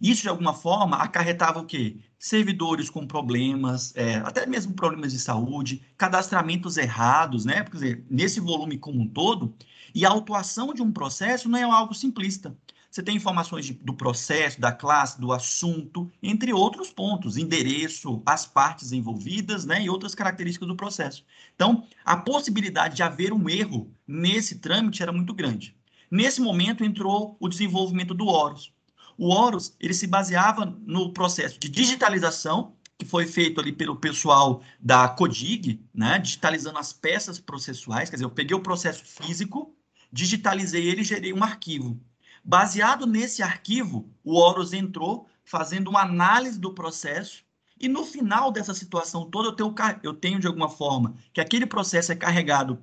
Isso, 0.00 0.22
de 0.22 0.28
alguma 0.28 0.54
forma, 0.54 0.96
acarretava 0.96 1.60
o 1.60 1.64
quê? 1.64 1.96
Servidores 2.18 2.88
com 2.88 3.06
problemas, 3.06 3.92
é, 3.96 4.16
até 4.16 4.46
mesmo 4.46 4.74
problemas 4.74 5.12
de 5.12 5.18
saúde, 5.18 5.82
cadastramentos 5.96 6.76
errados, 6.76 7.44
né? 7.44 7.64
Quer 7.64 7.72
dizer, 7.72 8.06
nesse 8.08 8.40
volume 8.40 8.78
como 8.78 9.00
um 9.00 9.08
todo, 9.08 9.54
e 9.94 10.06
a 10.06 10.10
autuação 10.10 10.72
de 10.72 10.82
um 10.82 10.92
processo 10.92 11.48
não 11.48 11.58
é 11.58 11.62
algo 11.62 11.94
simplista. 11.94 12.56
Você 12.90 13.02
tem 13.02 13.16
informações 13.16 13.66
de, 13.66 13.74
do 13.74 13.92
processo, 13.92 14.60
da 14.60 14.72
classe, 14.72 15.20
do 15.20 15.32
assunto, 15.32 16.10
entre 16.22 16.52
outros 16.52 16.90
pontos, 16.90 17.36
endereço, 17.36 18.22
as 18.24 18.46
partes 18.46 18.92
envolvidas, 18.92 19.66
né, 19.66 19.82
e 19.82 19.90
outras 19.90 20.14
características 20.14 20.68
do 20.68 20.76
processo. 20.76 21.24
Então, 21.54 21.84
a 22.04 22.16
possibilidade 22.16 22.96
de 22.96 23.02
haver 23.02 23.32
um 23.32 23.48
erro 23.48 23.92
nesse 24.06 24.58
trâmite 24.58 25.02
era 25.02 25.12
muito 25.12 25.34
grande. 25.34 25.76
Nesse 26.10 26.40
momento 26.40 26.82
entrou 26.82 27.36
o 27.38 27.48
desenvolvimento 27.48 28.14
do 28.14 28.26
Horus. 28.26 28.72
O 29.18 29.34
Horus, 29.34 29.74
ele 29.80 29.92
se 29.92 30.06
baseava 30.06 30.64
no 30.86 31.12
processo 31.12 31.58
de 31.58 31.68
digitalização, 31.68 32.76
que 32.96 33.04
foi 33.04 33.26
feito 33.26 33.60
ali 33.60 33.72
pelo 33.72 33.96
pessoal 33.96 34.62
da 34.78 35.08
Codig, 35.08 35.84
né, 35.92 36.20
digitalizando 36.20 36.78
as 36.78 36.92
peças 36.92 37.40
processuais, 37.40 38.08
quer 38.08 38.14
dizer, 38.14 38.24
eu 38.24 38.30
peguei 38.30 38.56
o 38.56 38.62
processo 38.62 39.04
físico, 39.04 39.74
digitalizei 40.12 40.86
ele 40.86 41.00
e 41.00 41.04
gerei 41.04 41.32
um 41.32 41.42
arquivo. 41.42 42.00
Baseado 42.44 43.06
nesse 43.06 43.42
arquivo, 43.42 44.08
o 44.22 44.36
Horus 44.36 44.72
entrou 44.72 45.28
fazendo 45.44 45.88
uma 45.88 46.02
análise 46.02 46.58
do 46.58 46.72
processo 46.72 47.44
e 47.80 47.88
no 47.88 48.04
final 48.04 48.52
dessa 48.52 48.72
situação 48.72 49.28
toda 49.28 49.48
eu 49.48 49.52
tenho, 49.52 49.74
eu 50.04 50.14
tenho 50.14 50.38
de 50.38 50.46
alguma 50.46 50.68
forma 50.68 51.16
que 51.32 51.40
aquele 51.40 51.66
processo 51.66 52.12
é 52.12 52.16
carregado 52.16 52.80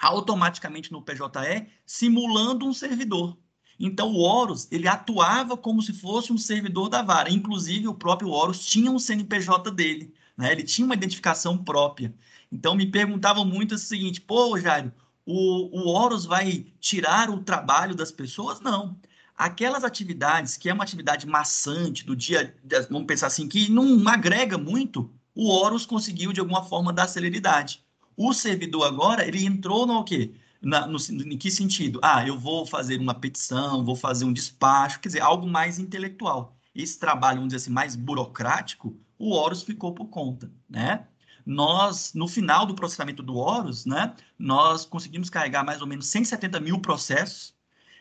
automaticamente 0.00 0.92
no 0.92 1.02
PJE, 1.02 1.66
simulando 1.84 2.66
um 2.66 2.72
servidor. 2.72 3.36
Então, 3.78 4.12
o 4.12 4.20
Horus, 4.20 4.66
ele 4.70 4.88
atuava 4.88 5.56
como 5.56 5.82
se 5.82 5.92
fosse 5.92 6.32
um 6.32 6.38
servidor 6.38 6.88
da 6.88 7.02
vara. 7.02 7.30
Inclusive, 7.30 7.88
o 7.88 7.94
próprio 7.94 8.30
Horus 8.30 8.64
tinha 8.64 8.90
um 8.90 8.98
CNPJ 8.98 9.70
dele, 9.70 10.14
né? 10.36 10.52
Ele 10.52 10.62
tinha 10.62 10.84
uma 10.84 10.94
identificação 10.94 11.58
própria. 11.58 12.14
Então, 12.50 12.74
me 12.74 12.86
perguntavam 12.86 13.44
muito 13.44 13.74
o 13.74 13.78
seguinte, 13.78 14.20
pô, 14.20 14.58
Jário, 14.58 14.92
o, 15.26 15.80
o 15.80 15.88
Horus 15.88 16.24
vai 16.24 16.66
tirar 16.80 17.28
o 17.28 17.42
trabalho 17.42 17.94
das 17.94 18.10
pessoas? 18.10 18.60
Não. 18.60 18.96
Aquelas 19.36 19.84
atividades, 19.84 20.56
que 20.56 20.70
é 20.70 20.72
uma 20.72 20.84
atividade 20.84 21.26
maçante 21.26 22.06
do 22.06 22.16
dia, 22.16 22.56
vamos 22.88 23.06
pensar 23.06 23.26
assim, 23.26 23.46
que 23.48 23.70
não 23.70 24.08
agrega 24.08 24.56
muito, 24.56 25.10
o 25.34 25.50
Horus 25.50 25.84
conseguiu, 25.84 26.32
de 26.32 26.40
alguma 26.40 26.64
forma, 26.64 26.92
dar 26.92 27.06
celeridade. 27.08 27.84
O 28.16 28.32
servidor 28.32 28.84
agora, 28.84 29.26
ele 29.26 29.44
entrou 29.44 29.86
no 29.86 30.02
quê? 30.02 30.32
Na, 30.66 30.84
no, 30.84 30.98
em 30.98 31.38
que 31.38 31.48
sentido? 31.48 32.00
Ah, 32.02 32.26
eu 32.26 32.36
vou 32.36 32.66
fazer 32.66 32.98
uma 32.98 33.14
petição, 33.14 33.84
vou 33.84 33.94
fazer 33.94 34.24
um 34.24 34.32
despacho, 34.32 34.98
quer 34.98 35.10
dizer, 35.10 35.20
algo 35.20 35.46
mais 35.46 35.78
intelectual. 35.78 36.56
Esse 36.74 36.98
trabalho, 36.98 37.36
vamos 37.36 37.52
dizer 37.52 37.62
assim, 37.62 37.72
mais 37.72 37.94
burocrático, 37.94 38.98
o 39.16 39.30
Horus 39.30 39.62
ficou 39.62 39.94
por 39.94 40.06
conta, 40.06 40.50
né? 40.68 41.06
Nós, 41.46 42.12
no 42.14 42.26
final 42.26 42.66
do 42.66 42.74
processamento 42.74 43.22
do 43.22 43.36
Horus, 43.36 43.86
né, 43.86 44.12
nós 44.36 44.84
conseguimos 44.84 45.30
carregar 45.30 45.64
mais 45.64 45.80
ou 45.80 45.86
menos 45.86 46.08
170 46.08 46.58
mil 46.58 46.80
processos. 46.80 47.54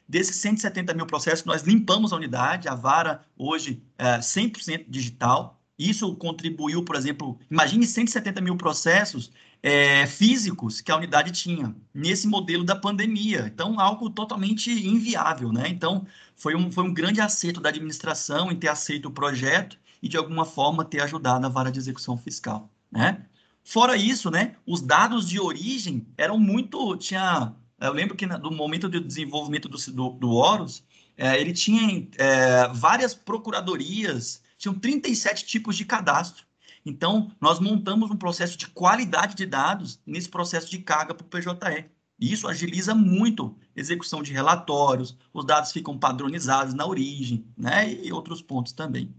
Desses 0.10 0.38
170 0.38 0.92
mil 0.96 1.06
processos, 1.06 1.46
nós 1.46 1.62
limpamos 1.62 2.12
a 2.12 2.16
unidade, 2.16 2.68
a 2.68 2.74
vara 2.74 3.24
hoje 3.38 3.84
é 3.96 4.18
100% 4.18 4.86
digital. 4.90 5.62
Isso 5.78 6.16
contribuiu, 6.16 6.84
por 6.84 6.96
exemplo, 6.96 7.38
imagine 7.52 7.86
170 7.86 8.42
mil 8.42 8.58
processos 8.58 9.32
é, 9.66 10.06
físicos 10.06 10.80
que 10.80 10.92
a 10.92 10.96
unidade 10.96 11.32
tinha 11.32 11.76
nesse 11.92 12.28
modelo 12.28 12.64
da 12.64 12.76
pandemia. 12.76 13.50
Então, 13.52 13.80
algo 13.80 14.12
totalmente 14.12 14.70
inviável, 14.70 15.52
né? 15.52 15.68
Então, 15.68 16.06
foi 16.36 16.56
um, 16.56 16.72
foi 16.72 16.84
um 16.84 16.94
grande 16.94 17.20
acerto 17.20 17.60
da 17.60 17.70
administração 17.70 18.52
em 18.52 18.56
ter 18.56 18.68
aceito 18.68 19.08
o 19.08 19.12
projeto 19.12 19.80
e, 20.04 20.08
de 20.08 20.18
alguma 20.18 20.46
forma, 20.46 20.86
ter 20.86 21.02
ajudado 21.02 21.44
a 21.48 21.50
vara 21.50 21.72
de 21.72 21.80
execução 21.80 22.16
fiscal, 22.16 22.70
né? 22.92 23.26
Fora 23.64 23.98
isso, 23.98 24.30
né, 24.30 24.56
os 24.68 24.82
dados 24.82 25.28
de 25.28 25.40
origem 25.40 26.06
eram 26.16 26.38
muito... 26.38 26.96
Tinha, 26.98 27.52
eu 27.82 27.92
lembro 27.92 28.16
que 28.16 28.28
no 28.28 28.52
momento 28.52 28.88
do 28.88 29.02
desenvolvimento 29.02 29.68
do, 29.68 29.78
do, 29.92 30.10
do 30.12 30.30
Horus, 30.30 30.84
é, 31.18 31.42
ele 31.42 31.52
tinha 31.52 32.08
é, 32.20 32.68
várias 32.68 33.16
procuradorias, 33.16 34.44
tinham 34.60 34.76
37 34.76 35.44
tipos 35.44 35.76
de 35.76 35.86
cadastro. 35.86 36.46
Então, 36.86 37.32
nós 37.42 37.60
montamos 37.60 38.12
um 38.12 38.16
processo 38.16 38.56
de 38.56 38.68
qualidade 38.68 39.34
de 39.36 39.46
dados 39.46 40.00
nesse 40.06 40.30
processo 40.30 40.70
de 40.70 40.78
carga 40.78 41.16
para 41.16 41.26
o 41.26 41.28
PJE. 41.28 41.90
E 42.20 42.32
isso 42.32 42.48
agiliza 42.48 42.94
muito 42.94 43.58
a 43.76 43.80
execução 43.80 44.22
de 44.22 44.32
relatórios, 44.32 45.18
os 45.34 45.44
dados 45.44 45.72
ficam 45.72 45.98
padronizados 45.98 46.74
na 46.74 46.86
origem, 46.86 47.46
né? 47.58 47.92
E 47.92 48.14
outros 48.14 48.42
pontos 48.42 48.72
também. 48.72 49.14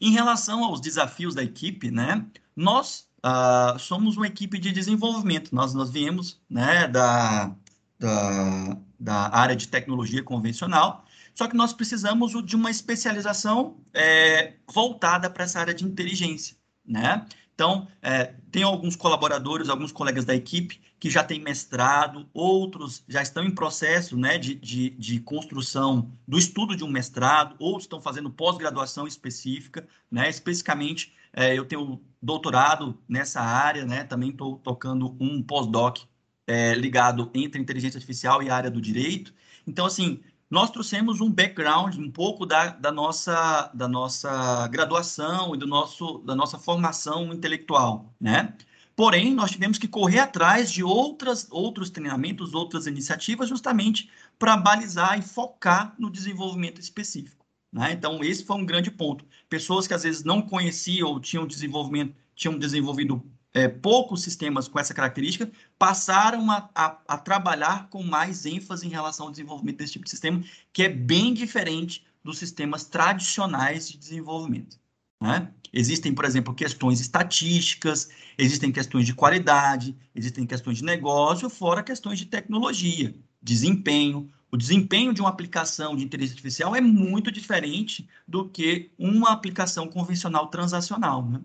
Em 0.00 0.10
relação 0.10 0.64
aos 0.64 0.80
desafios 0.80 1.34
da 1.34 1.44
equipe, 1.44 1.90
né? 1.90 2.26
Nós 2.56 3.06
uh, 3.24 3.78
somos 3.78 4.16
uma 4.16 4.26
equipe 4.26 4.58
de 4.58 4.72
desenvolvimento. 4.72 5.54
Nós, 5.54 5.74
nós 5.74 5.90
viemos 5.90 6.40
né, 6.48 6.88
da, 6.88 7.54
da, 7.98 8.78
da 8.98 9.36
área 9.36 9.54
de 9.54 9.68
tecnologia 9.68 10.22
convencional, 10.22 11.04
só 11.34 11.46
que 11.46 11.56
nós 11.56 11.72
precisamos 11.72 12.32
de 12.44 12.56
uma 12.56 12.70
especialização 12.70 13.76
é, 13.92 14.54
voltada 14.72 15.30
para 15.30 15.44
essa 15.44 15.60
área 15.60 15.74
de 15.74 15.84
inteligência 15.84 16.56
né? 16.86 17.26
Então, 17.54 17.86
é, 18.02 18.34
tem 18.50 18.64
alguns 18.64 18.96
colaboradores, 18.96 19.68
alguns 19.68 19.92
colegas 19.92 20.24
da 20.24 20.34
equipe 20.34 20.80
que 20.98 21.08
já 21.08 21.22
têm 21.22 21.40
mestrado, 21.40 22.28
outros 22.32 23.04
já 23.06 23.22
estão 23.22 23.44
em 23.44 23.50
processo 23.50 24.16
né, 24.16 24.38
de, 24.38 24.54
de, 24.54 24.90
de 24.90 25.20
construção 25.20 26.10
do 26.26 26.38
estudo 26.38 26.74
de 26.74 26.82
um 26.82 26.88
mestrado, 26.88 27.54
outros 27.58 27.84
estão 27.84 28.00
fazendo 28.00 28.30
pós-graduação 28.30 29.06
específica, 29.06 29.86
né? 30.10 30.28
Especificamente, 30.28 31.12
é, 31.32 31.56
eu 31.56 31.64
tenho 31.64 32.00
doutorado 32.20 32.98
nessa 33.08 33.40
área, 33.40 33.84
né? 33.84 34.02
Também 34.02 34.30
estou 34.30 34.56
tocando 34.58 35.16
um 35.20 35.42
pós-doc 35.42 35.98
é, 36.46 36.74
ligado 36.74 37.30
entre 37.34 37.60
inteligência 37.60 37.98
artificial 37.98 38.42
e 38.42 38.50
área 38.50 38.70
do 38.70 38.80
direito. 38.80 39.32
Então, 39.66 39.86
assim, 39.86 40.20
nós 40.54 40.70
trouxemos 40.70 41.20
um 41.20 41.28
background, 41.30 41.96
um 41.96 42.08
pouco 42.08 42.46
da, 42.46 42.68
da, 42.68 42.92
nossa, 42.92 43.70
da 43.74 43.88
nossa 43.88 44.68
graduação 44.68 45.52
e 45.52 45.58
do 45.58 45.66
nosso, 45.66 46.18
da 46.18 46.36
nossa 46.36 46.60
formação 46.60 47.34
intelectual, 47.34 48.14
né? 48.20 48.54
Porém, 48.94 49.34
nós 49.34 49.50
tivemos 49.50 49.76
que 49.78 49.88
correr 49.88 50.20
atrás 50.20 50.70
de 50.70 50.84
outras, 50.84 51.48
outros 51.50 51.90
treinamentos, 51.90 52.54
outras 52.54 52.86
iniciativas, 52.86 53.48
justamente 53.48 54.08
para 54.38 54.56
balizar 54.56 55.18
e 55.18 55.22
focar 55.22 55.92
no 55.98 56.08
desenvolvimento 56.08 56.80
específico. 56.80 57.44
Né? 57.72 57.90
Então, 57.90 58.22
esse 58.22 58.44
foi 58.44 58.56
um 58.56 58.64
grande 58.64 58.92
ponto. 58.92 59.26
Pessoas 59.48 59.88
que 59.88 59.94
às 59.94 60.04
vezes 60.04 60.22
não 60.22 60.40
conheciam 60.40 61.08
ou 61.08 61.18
tinham 61.18 61.44
desenvolvimento, 61.44 62.14
tinham 62.36 62.56
desenvolvido 62.56 63.20
é, 63.54 63.68
poucos 63.68 64.22
sistemas 64.22 64.66
com 64.66 64.80
essa 64.80 64.92
característica 64.92 65.50
passaram 65.78 66.50
a, 66.50 66.68
a, 66.74 66.98
a, 67.06 67.16
trabalhar 67.16 67.88
com 67.88 68.02
mais 68.02 68.44
ênfase 68.44 68.84
em 68.84 68.90
relação 68.90 69.26
ao 69.26 69.30
desenvolvimento 69.30 69.78
desse 69.78 69.92
tipo 69.92 70.04
de 70.04 70.10
sistema, 70.10 70.42
que 70.72 70.82
é 70.82 70.88
bem 70.88 71.32
diferente 71.32 72.04
dos 72.22 72.36
sistemas 72.38 72.84
tradicionais 72.84 73.88
de 73.88 73.96
desenvolvimento. 73.96 74.76
Né? 75.20 75.48
Existem, 75.72 76.12
por 76.12 76.24
exemplo, 76.24 76.52
questões 76.52 77.00
estatísticas, 77.00 78.10
existem 78.36 78.72
questões 78.72 79.06
de 79.06 79.14
qualidade, 79.14 79.96
existem 80.14 80.44
questões 80.44 80.78
de 80.78 80.84
negócio, 80.84 81.48
fora 81.48 81.82
questões 81.82 82.18
de 82.18 82.26
tecnologia, 82.26 83.14
desempenho. 83.40 84.30
O 84.50 84.56
desempenho 84.56 85.14
de 85.14 85.20
uma 85.20 85.30
aplicação 85.30 85.96
de 85.96 86.04
inteligência 86.04 86.34
artificial 86.34 86.74
é 86.74 86.80
muito 86.80 87.30
diferente 87.30 88.08
do 88.26 88.48
que 88.48 88.90
uma 88.98 89.30
aplicação 89.32 89.86
convencional 89.86 90.48
transacional. 90.48 91.28
Né? 91.28 91.40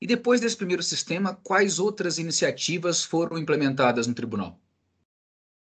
E 0.00 0.06
depois 0.06 0.40
desse 0.40 0.56
primeiro 0.56 0.82
sistema, 0.82 1.34
quais 1.34 1.78
outras 1.78 2.18
iniciativas 2.18 3.02
foram 3.02 3.38
implementadas 3.38 4.06
no 4.06 4.14
tribunal? 4.14 4.60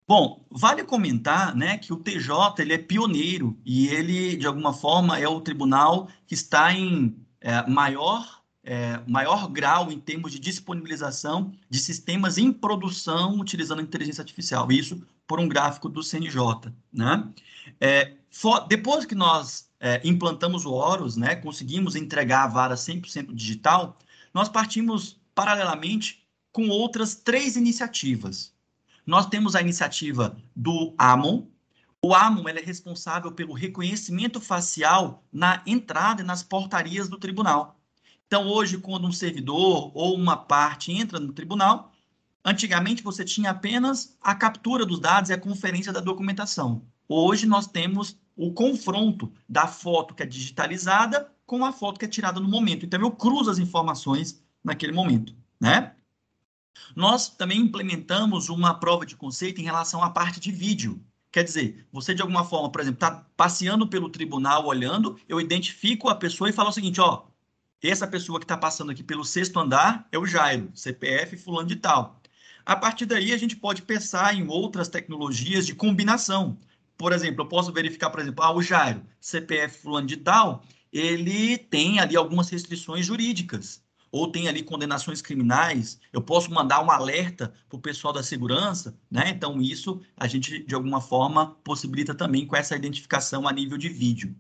Bom, 0.07 0.45
vale 0.51 0.83
comentar 0.83 1.55
né, 1.55 1.77
que 1.77 1.91
o 1.91 1.97
TJ 1.97 2.59
ele 2.59 2.73
é 2.73 2.77
pioneiro 2.77 3.57
e 3.65 3.87
ele, 3.87 4.35
de 4.35 4.45
alguma 4.45 4.71
forma, 4.71 5.19
é 5.19 5.27
o 5.27 5.41
tribunal 5.41 6.07
que 6.27 6.35
está 6.35 6.71
em 6.71 7.15
é, 7.41 7.67
maior, 7.67 8.43
é, 8.63 8.99
maior 9.07 9.47
grau 9.47 9.91
em 9.91 9.99
termos 9.99 10.31
de 10.31 10.39
disponibilização 10.39 11.51
de 11.67 11.79
sistemas 11.79 12.37
em 12.37 12.53
produção 12.53 13.39
utilizando 13.39 13.81
inteligência 13.81 14.21
artificial. 14.21 14.71
Isso 14.71 15.01
por 15.27 15.39
um 15.39 15.47
gráfico 15.47 15.89
do 15.89 16.03
CNJ. 16.03 16.71
Né? 16.93 17.27
É, 17.79 18.13
depois 18.67 19.05
que 19.05 19.15
nós 19.15 19.71
é, 19.79 19.99
implantamos 20.03 20.65
o 20.65 20.73
Horus, 20.73 21.15
né, 21.15 21.35
conseguimos 21.35 21.95
entregar 21.95 22.43
a 22.43 22.47
vara 22.47 22.75
100% 22.75 23.33
digital, 23.33 23.97
nós 24.35 24.49
partimos 24.49 25.17
paralelamente 25.33 26.27
com 26.51 26.67
outras 26.67 27.15
três 27.15 27.55
iniciativas. 27.55 28.53
Nós 29.07 29.27
temos 29.27 29.55
a 29.55 29.61
iniciativa 29.61 30.35
do 30.53 30.93
AMON. 30.97 31.47
O 32.01 32.13
AMON 32.13 32.49
é 32.49 32.59
responsável 32.59 33.31
pelo 33.31 33.53
reconhecimento 33.53 34.41
facial 34.41 35.23
na 35.31 35.63
entrada 35.65 36.21
e 36.21 36.25
nas 36.25 36.43
portarias 36.43 37.07
do 37.07 37.17
tribunal. 37.17 37.79
Então, 38.27 38.45
hoje, 38.49 38.77
quando 38.77 39.07
um 39.07 39.11
servidor 39.11 39.89
ou 39.95 40.15
uma 40.15 40.35
parte 40.35 40.91
entra 40.91 41.17
no 41.17 41.31
tribunal, 41.31 41.93
antigamente 42.43 43.01
você 43.01 43.23
tinha 43.23 43.51
apenas 43.51 44.17
a 44.19 44.35
captura 44.35 44.85
dos 44.85 44.99
dados 44.99 45.29
e 45.29 45.33
a 45.33 45.39
conferência 45.39 45.93
da 45.93 46.01
documentação. 46.01 46.85
Hoje 47.07 47.45
nós 47.45 47.67
temos 47.67 48.19
o 48.35 48.51
confronto 48.51 49.31
da 49.47 49.65
foto 49.65 50.13
que 50.13 50.23
é 50.23 50.25
digitalizada 50.25 51.33
com 51.45 51.63
a 51.63 51.71
foto 51.71 51.99
que 51.99 52.05
é 52.05 52.07
tirada 52.07 52.39
no 52.39 52.47
momento. 52.47 52.85
Então, 52.85 52.99
eu 52.99 53.11
cruzo 53.11 53.49
as 53.49 53.59
informações 53.59 54.43
naquele 54.63 54.91
momento, 54.91 55.35
né? 55.59 55.93
Nós 56.95 57.29
também 57.29 57.59
implementamos 57.59 58.49
uma 58.49 58.73
prova 58.73 59.05
de 59.05 59.15
conceito 59.15 59.61
em 59.61 59.63
relação 59.63 60.03
à 60.03 60.09
parte 60.09 60.39
de 60.39 60.51
vídeo. 60.51 61.01
Quer 61.31 61.43
dizer, 61.43 61.85
você 61.91 62.13
de 62.13 62.21
alguma 62.21 62.43
forma, 62.43 62.71
por 62.71 62.81
exemplo, 62.81 62.97
está 62.97 63.25
passeando 63.35 63.87
pelo 63.87 64.09
tribunal, 64.09 64.65
olhando, 64.65 65.19
eu 65.27 65.39
identifico 65.39 66.09
a 66.09 66.15
pessoa 66.15 66.49
e 66.49 66.53
falo 66.53 66.69
o 66.69 66.73
seguinte, 66.73 66.99
ó, 67.01 67.25
essa 67.83 68.07
pessoa 68.07 68.39
que 68.39 68.45
está 68.45 68.57
passando 68.57 68.91
aqui 68.91 69.03
pelo 69.03 69.23
sexto 69.23 69.59
andar 69.59 70.07
é 70.11 70.17
o 70.17 70.25
Jairo, 70.25 70.71
CPF 70.73 71.37
fulano 71.37 71.67
de 71.67 71.75
tal. 71.75 72.21
A 72.65 72.75
partir 72.75 73.05
daí, 73.05 73.31
a 73.31 73.37
gente 73.37 73.55
pode 73.55 73.83
pensar 73.83 74.33
em 74.33 74.47
outras 74.47 74.87
tecnologias 74.87 75.65
de 75.65 75.75
combinação. 75.75 76.57
Por 76.97 77.11
exemplo, 77.11 77.43
eu 77.43 77.47
posso 77.47 77.71
verificar, 77.71 78.09
por 78.09 78.19
exemplo, 78.19 78.43
ah, 78.43 78.51
o 78.51 78.61
Jairo, 78.61 79.05
CPF 79.19 79.81
fulano 79.81 80.07
de 80.07 80.17
tal, 80.17 80.63
ele 80.97 81.57
tem 81.57 81.99
ali 81.99 82.15
algumas 82.15 82.49
restrições 82.49 83.05
jurídicas, 83.05 83.83
ou 84.09 84.31
tem 84.31 84.47
ali 84.47 84.63
condenações 84.63 85.21
criminais, 85.21 85.99
eu 86.13 86.21
posso 86.21 86.49
mandar 86.49 86.81
um 86.81 86.89
alerta 86.89 87.53
para 87.67 87.75
o 87.75 87.81
pessoal 87.81 88.13
da 88.13 88.23
segurança, 88.23 88.97
né? 89.11 89.29
Então, 89.29 89.61
isso 89.61 90.01
a 90.15 90.25
gente, 90.25 90.63
de 90.63 90.73
alguma 90.73 91.01
forma, 91.01 91.47
possibilita 91.65 92.15
também 92.15 92.47
com 92.47 92.55
essa 92.55 92.77
identificação 92.77 93.45
a 93.45 93.51
nível 93.51 93.77
de 93.77 93.89
vídeo. 93.89 94.33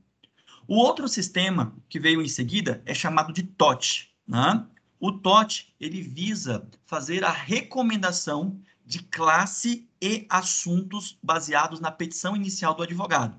O 0.65 0.77
outro 0.77 1.09
sistema 1.09 1.75
que 1.89 1.99
veio 1.99 2.21
em 2.21 2.27
seguida 2.29 2.81
é 2.85 2.93
chamado 2.93 3.33
de 3.33 3.43
TOT. 3.43 4.09
Né? 4.25 4.65
O 4.97 5.11
TOT, 5.11 5.75
ele 5.77 6.01
visa 6.01 6.65
fazer 6.85 7.25
a 7.25 7.31
recomendação 7.31 8.57
de 8.85 8.99
classe 8.99 9.89
e 10.01 10.25
assuntos 10.29 11.17
baseados 11.21 11.81
na 11.81 11.91
petição 11.91 12.33
inicial 12.33 12.73
do 12.73 12.83
advogado. 12.83 13.35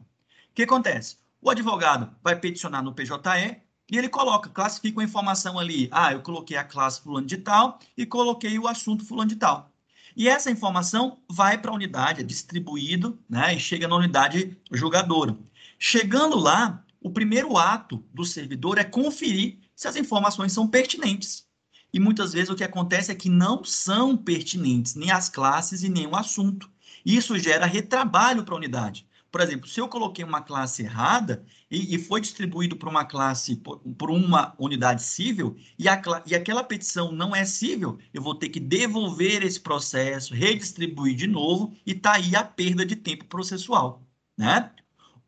O 0.50 0.54
que 0.54 0.64
acontece? 0.64 1.16
O 1.40 1.50
advogado 1.50 2.14
vai 2.22 2.34
peticionar 2.36 2.82
no 2.82 2.94
PJE 2.94 3.62
e 3.90 3.96
ele 3.96 4.08
coloca, 4.08 4.50
classifica 4.50 5.00
a 5.00 5.04
informação 5.04 5.58
ali. 5.58 5.88
Ah, 5.92 6.12
eu 6.12 6.20
coloquei 6.22 6.56
a 6.56 6.64
classe 6.64 7.00
fulano 7.00 7.26
de 7.26 7.36
tal 7.36 7.78
e 7.96 8.04
coloquei 8.04 8.58
o 8.58 8.66
assunto 8.66 9.04
fulano 9.04 9.28
de 9.28 9.36
tal. 9.36 9.72
E 10.16 10.28
essa 10.28 10.50
informação 10.50 11.18
vai 11.30 11.58
para 11.58 11.70
a 11.70 11.74
unidade, 11.74 12.22
é 12.22 12.24
distribuído, 12.24 13.18
né, 13.28 13.54
e 13.54 13.60
chega 13.60 13.86
na 13.86 13.96
unidade 13.96 14.56
julgadora. 14.72 15.36
Chegando 15.78 16.38
lá, 16.38 16.82
o 17.00 17.10
primeiro 17.10 17.58
ato 17.58 18.02
do 18.14 18.24
servidor 18.24 18.78
é 18.78 18.84
conferir 18.84 19.58
se 19.74 19.86
as 19.86 19.94
informações 19.94 20.52
são 20.52 20.66
pertinentes. 20.66 21.46
E 21.92 22.00
muitas 22.00 22.32
vezes 22.32 22.50
o 22.50 22.56
que 22.56 22.64
acontece 22.64 23.12
é 23.12 23.14
que 23.14 23.28
não 23.28 23.62
são 23.62 24.16
pertinentes 24.16 24.94
nem 24.94 25.10
as 25.10 25.28
classes 25.28 25.82
e 25.82 25.88
nem 25.88 26.06
o 26.06 26.16
assunto. 26.16 26.70
Isso 27.04 27.38
gera 27.38 27.66
retrabalho 27.66 28.42
para 28.42 28.54
a 28.54 28.58
unidade. 28.58 29.06
Por 29.36 29.42
exemplo, 29.42 29.68
se 29.68 29.78
eu 29.78 29.86
coloquei 29.86 30.24
uma 30.24 30.40
classe 30.40 30.82
errada 30.82 31.44
e, 31.70 31.94
e 31.94 31.98
foi 31.98 32.22
distribuído 32.22 32.74
para 32.74 32.88
uma 32.88 33.04
classe, 33.04 33.54
por, 33.54 34.10
uma 34.10 34.54
unidade 34.58 35.02
civil, 35.02 35.58
e, 35.78 35.86
a, 35.90 36.00
e 36.24 36.34
aquela 36.34 36.64
petição 36.64 37.12
não 37.12 37.36
é 37.36 37.44
civil, 37.44 37.98
eu 38.14 38.22
vou 38.22 38.34
ter 38.34 38.48
que 38.48 38.58
devolver 38.58 39.42
esse 39.42 39.60
processo, 39.60 40.32
redistribuir 40.32 41.14
de 41.14 41.26
novo, 41.26 41.76
e 41.84 41.92
está 41.92 42.14
aí 42.14 42.34
a 42.34 42.42
perda 42.42 42.86
de 42.86 42.96
tempo 42.96 43.26
processual. 43.26 44.02
Né? 44.38 44.70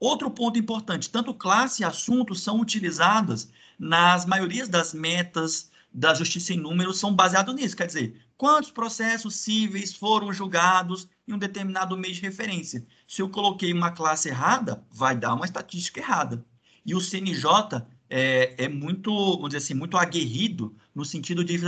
Outro 0.00 0.30
ponto 0.30 0.58
importante, 0.58 1.10
tanto 1.10 1.34
classe 1.34 1.82
e 1.82 1.84
assunto 1.84 2.34
são 2.34 2.60
utilizadas 2.60 3.50
nas 3.78 4.24
maiorias 4.24 4.70
das 4.70 4.94
metas 4.94 5.70
da 5.92 6.14
justiça 6.14 6.54
em 6.54 6.56
números 6.56 6.98
são 6.98 7.14
baseados 7.14 7.54
nisso, 7.54 7.76
quer 7.76 7.86
dizer, 7.86 8.18
quantos 8.38 8.70
processos 8.70 9.36
cíveis 9.36 9.92
foram 9.92 10.32
julgados 10.32 11.06
em 11.28 11.34
um 11.34 11.38
determinado 11.38 11.96
mês 11.96 12.16
de 12.16 12.22
referência. 12.22 12.84
Se 13.06 13.20
eu 13.20 13.28
coloquei 13.28 13.72
uma 13.72 13.92
classe 13.92 14.28
errada, 14.28 14.82
vai 14.90 15.16
dar 15.16 15.34
uma 15.34 15.44
estatística 15.44 16.00
errada. 16.00 16.44
E 16.84 16.94
o 16.94 17.00
CNJ 17.00 17.82
é, 18.08 18.64
é 18.64 18.68
muito, 18.68 19.12
vamos 19.12 19.50
dizer 19.50 19.58
assim, 19.58 19.74
muito 19.74 19.98
aguerrido 19.98 20.74
no 20.94 21.04
sentido 21.04 21.44
de, 21.44 21.58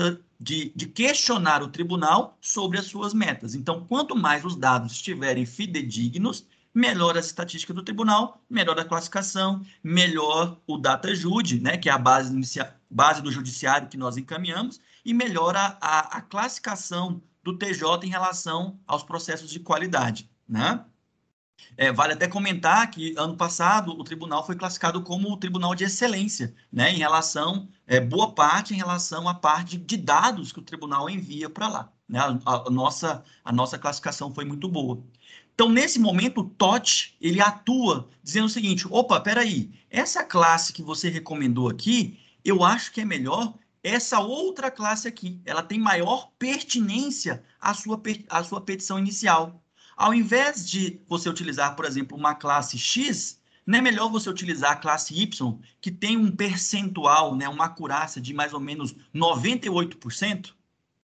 de, 0.41 0.73
de, 0.75 0.87
questionar 0.87 1.63
o 1.63 1.69
tribunal 1.69 2.39
sobre 2.41 2.79
as 2.79 2.87
suas 2.87 3.13
metas. 3.13 3.55
Então, 3.55 3.85
quanto 3.87 4.17
mais 4.17 4.45
os 4.45 4.57
dados 4.57 4.93
estiverem 4.93 5.45
fidedignos, 5.45 6.47
melhor 6.73 7.19
as 7.19 7.27
estatísticas 7.27 7.77
do 7.77 7.83
tribunal, 7.83 8.43
melhor 8.49 8.79
a 8.81 8.85
classificação, 8.85 9.61
melhor 9.85 10.59
o 10.67 10.79
data 10.79 11.15
jude, 11.15 11.61
né, 11.61 11.77
que 11.77 11.91
é 11.91 11.93
a 11.93 11.99
base, 11.99 12.33
base 12.89 13.21
do 13.21 13.31
judiciário 13.31 13.89
que 13.89 13.99
nós 13.99 14.17
encaminhamos, 14.17 14.81
e 15.05 15.13
melhora 15.13 15.77
a, 15.81 16.17
a 16.17 16.21
classificação 16.23 17.21
do 17.43 17.57
TJ 17.57 18.07
em 18.07 18.11
relação 18.11 18.79
aos 18.87 19.03
processos 19.03 19.51
de 19.51 19.61
qualidade, 19.61 20.31
né? 20.49 20.85
É, 21.77 21.93
vale 21.93 22.15
até 22.15 22.27
comentar 22.27 22.91
que 22.91 23.15
ano 23.17 23.37
passado 23.37 23.93
o 23.93 24.05
tribunal 24.05 24.45
foi 24.45 24.57
classificado 24.57 25.03
como 25.03 25.31
o 25.31 25.37
tribunal 25.37 25.75
de 25.75 25.85
excelência, 25.85 26.55
né, 26.73 26.93
em 26.93 26.97
relação, 26.97 27.69
é, 27.87 28.01
boa 28.01 28.33
parte 28.33 28.75
em 28.75 28.77
relação 28.77 29.29
à 29.29 29.35
parte 29.35 29.77
de 29.77 29.97
dados 29.97 30.53
que 30.53 30.59
o 30.59 30.63
tribunal 30.63 31.09
envia 31.09 31.51
para 31.51 31.69
lá. 31.69 31.93
Né, 32.09 32.19
a, 32.19 32.67
a, 32.67 32.71
nossa, 32.71 33.23
a 33.45 33.53
nossa 33.53 33.79
classificação 33.79 34.33
foi 34.33 34.45
muito 34.45 34.69
boa. 34.69 35.03
Então, 35.55 35.69
nesse 35.69 35.99
momento, 35.99 36.41
o 36.41 36.49
TOT, 36.49 37.17
ele 37.21 37.41
atua 37.41 38.09
dizendo 38.23 38.47
o 38.47 38.51
seguinte, 38.51 38.87
opa, 38.91 39.21
peraí, 39.21 39.71
essa 39.91 40.25
classe 40.25 40.73
que 40.73 40.83
você 40.83 41.11
recomendou 41.11 41.69
aqui, 41.69 42.19
eu 42.45 42.65
acho 42.65 42.91
que 42.93 43.03
é 43.03 43.05
melhor 43.05 43.55
essa 43.83 44.21
outra 44.21 44.71
classe 44.71 45.09
aqui. 45.09 45.41
Ela 45.45 45.63
tem 45.63 45.79
maior 45.79 46.31
pertinência 46.39 47.43
à 47.61 47.75
sua, 47.75 48.01
à 48.29 48.45
sua 48.45 48.61
petição 48.61 48.99
inicial. 48.99 49.63
Ao 49.97 50.15
invés 50.15 50.69
de 50.69 51.01
você 51.09 51.29
utilizar, 51.29 51.77
por 51.77 51.85
exemplo, 51.85 52.17
uma 52.17 52.35
classe 52.35 52.79
X, 52.79 53.41
não 53.67 53.79
é 53.79 53.83
melhor 53.83 54.11
você 54.11 54.29
utilizar 54.31 54.73
a 54.73 54.77
classe 54.77 55.15
Y, 55.15 55.59
que 55.81 55.91
tem 55.91 56.17
um 56.17 56.35
percentual, 56.35 57.37
né, 57.37 57.49
uma 57.49 57.67
acurácia 57.67 58.21
de 58.21 58.33
mais 58.33 58.53
ou 58.53 58.61
menos 58.61 58.95
98%? 59.15 60.55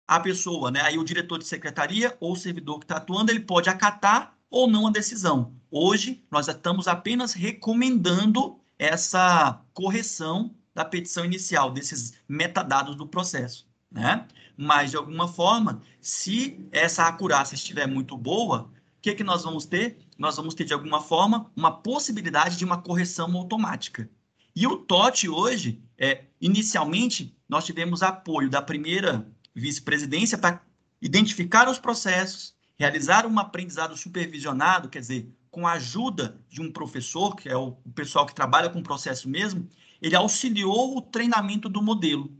a 0.06 0.20
pessoa, 0.20 0.70
né, 0.70 0.80
aí 0.82 0.98
o 0.98 1.04
diretor 1.04 1.38
de 1.38 1.46
secretaria 1.46 2.16
ou 2.20 2.32
o 2.32 2.36
servidor 2.36 2.78
que 2.78 2.84
está 2.84 2.96
atuando, 2.96 3.30
ele 3.30 3.40
pode 3.40 3.68
acatar 3.68 4.36
ou 4.50 4.68
não 4.68 4.86
a 4.86 4.90
decisão. 4.90 5.54
Hoje, 5.70 6.22
nós 6.30 6.48
estamos 6.48 6.86
apenas 6.86 7.32
recomendando 7.32 8.58
essa 8.78 9.62
correção 9.72 10.54
da 10.74 10.84
petição 10.84 11.24
inicial, 11.24 11.70
desses 11.70 12.14
metadados 12.28 12.96
do 12.96 13.06
processo, 13.06 13.66
né? 13.90 14.26
Mas, 14.56 14.90
de 14.90 14.96
alguma 14.96 15.28
forma, 15.28 15.82
se 16.00 16.66
essa 16.70 17.06
acurácia 17.06 17.54
estiver 17.54 17.86
muito 17.86 18.16
boa, 18.16 18.70
o 18.98 19.00
que, 19.00 19.14
que 19.14 19.24
nós 19.24 19.42
vamos 19.42 19.66
ter? 19.66 19.98
Nós 20.18 20.36
vamos 20.36 20.54
ter, 20.54 20.64
de 20.64 20.72
alguma 20.72 21.00
forma, 21.00 21.50
uma 21.56 21.70
possibilidade 21.70 22.56
de 22.56 22.64
uma 22.64 22.80
correção 22.80 23.34
automática. 23.36 24.08
E 24.54 24.66
o 24.66 24.76
TOT 24.76 25.28
hoje, 25.28 25.82
é, 25.98 26.24
inicialmente, 26.40 27.34
nós 27.48 27.64
tivemos 27.64 28.02
apoio 28.02 28.50
da 28.50 28.60
primeira 28.60 29.26
vice-presidência 29.54 30.36
para 30.36 30.62
identificar 31.00 31.68
os 31.68 31.78
processos, 31.78 32.54
realizar 32.78 33.26
um 33.26 33.38
aprendizado 33.38 33.96
supervisionado, 33.96 34.88
quer 34.88 35.00
dizer, 35.00 35.28
com 35.52 35.66
a 35.66 35.72
ajuda 35.72 36.40
de 36.48 36.62
um 36.62 36.72
professor, 36.72 37.36
que 37.36 37.46
é 37.46 37.56
o 37.56 37.72
pessoal 37.94 38.24
que 38.24 38.34
trabalha 38.34 38.70
com 38.70 38.80
o 38.80 38.82
processo 38.82 39.28
mesmo, 39.28 39.68
ele 40.00 40.16
auxiliou 40.16 40.96
o 40.96 41.02
treinamento 41.02 41.68
do 41.68 41.82
modelo. 41.82 42.34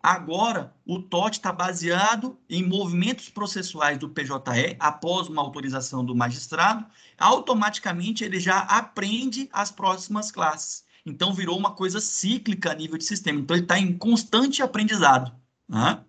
Agora, 0.00 0.74
o 0.86 1.00
TOT 1.00 1.36
está 1.36 1.52
baseado 1.52 2.38
em 2.48 2.66
movimentos 2.66 3.28
processuais 3.28 3.98
do 3.98 4.08
PJE, 4.08 4.76
após 4.78 5.28
uma 5.28 5.42
autorização 5.42 6.04
do 6.04 6.14
magistrado, 6.14 6.86
automaticamente 7.18 8.24
ele 8.24 8.38
já 8.38 8.60
aprende 8.60 9.48
as 9.52 9.70
próximas 9.70 10.30
classes. 10.30 10.84
Então, 11.04 11.34
virou 11.34 11.58
uma 11.58 11.72
coisa 11.72 12.00
cíclica 12.00 12.70
a 12.70 12.74
nível 12.74 12.96
de 12.96 13.04
sistema. 13.04 13.40
Então, 13.40 13.56
ele 13.56 13.64
está 13.64 13.78
em 13.78 13.96
constante 13.98 14.62
aprendizado. 14.62 15.32
Né? 15.68 16.00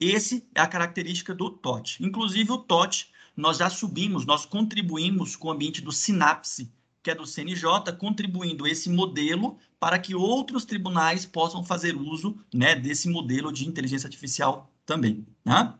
Esse 0.00 0.48
é 0.52 0.60
a 0.60 0.66
característica 0.66 1.32
do 1.32 1.48
TOT. 1.48 2.02
Inclusive, 2.04 2.50
o 2.50 2.58
TOT, 2.58 3.08
nós 3.36 3.58
já 3.58 3.68
subimos, 3.68 4.24
nós 4.24 4.46
contribuímos 4.46 5.36
com 5.36 5.48
o 5.48 5.50
ambiente 5.50 5.80
do 5.80 5.92
Sinapse, 5.92 6.72
que 7.02 7.10
é 7.10 7.14
do 7.14 7.26
CNJ, 7.26 7.92
contribuindo 7.98 8.66
esse 8.66 8.88
modelo 8.88 9.58
para 9.78 9.98
que 9.98 10.14
outros 10.14 10.64
tribunais 10.64 11.26
possam 11.26 11.62
fazer 11.62 11.96
uso 11.96 12.38
né, 12.52 12.74
desse 12.74 13.08
modelo 13.08 13.52
de 13.52 13.68
inteligência 13.68 14.06
artificial 14.06 14.70
também. 14.86 15.26
Né? 15.44 15.74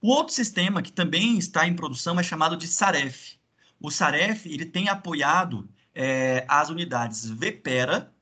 O 0.00 0.08
outro 0.08 0.34
sistema 0.34 0.82
que 0.82 0.92
também 0.92 1.38
está 1.38 1.66
em 1.66 1.76
produção 1.76 2.18
é 2.18 2.22
chamado 2.22 2.56
de 2.56 2.66
SAREF. 2.66 3.36
O 3.80 3.90
SAREF 3.90 4.48
ele 4.48 4.64
tem 4.64 4.88
apoiado 4.88 5.68
é, 5.94 6.44
as 6.48 6.68
unidades 6.68 7.28
VPERA 7.30 8.12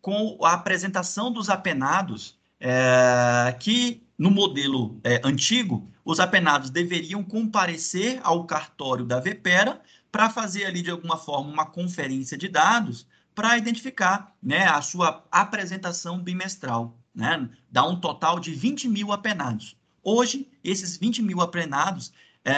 com 0.00 0.38
a 0.42 0.52
apresentação 0.52 1.32
dos 1.32 1.48
apenados 1.50 2.38
é, 2.60 3.54
que 3.58 4.02
no 4.16 4.30
modelo 4.30 5.00
é, 5.04 5.20
antigo, 5.24 5.88
os 6.08 6.18
apenados 6.18 6.70
deveriam 6.70 7.22
comparecer 7.22 8.18
ao 8.22 8.46
cartório 8.46 9.04
da 9.04 9.20
VPERA 9.20 9.78
para 10.10 10.30
fazer 10.30 10.64
ali, 10.64 10.80
de 10.80 10.90
alguma 10.90 11.18
forma, 11.18 11.52
uma 11.52 11.66
conferência 11.66 12.34
de 12.34 12.48
dados 12.48 13.06
para 13.34 13.58
identificar 13.58 14.34
né, 14.42 14.66
a 14.66 14.80
sua 14.80 15.22
apresentação 15.30 16.18
bimestral. 16.18 16.98
Né? 17.14 17.50
Dá 17.70 17.86
um 17.86 18.00
total 18.00 18.40
de 18.40 18.54
20 18.54 18.88
mil 18.88 19.12
apenados. 19.12 19.76
Hoje, 20.02 20.48
esses 20.64 20.96
20 20.96 21.20
mil 21.20 21.42
apenados, 21.42 22.10
é, 22.42 22.54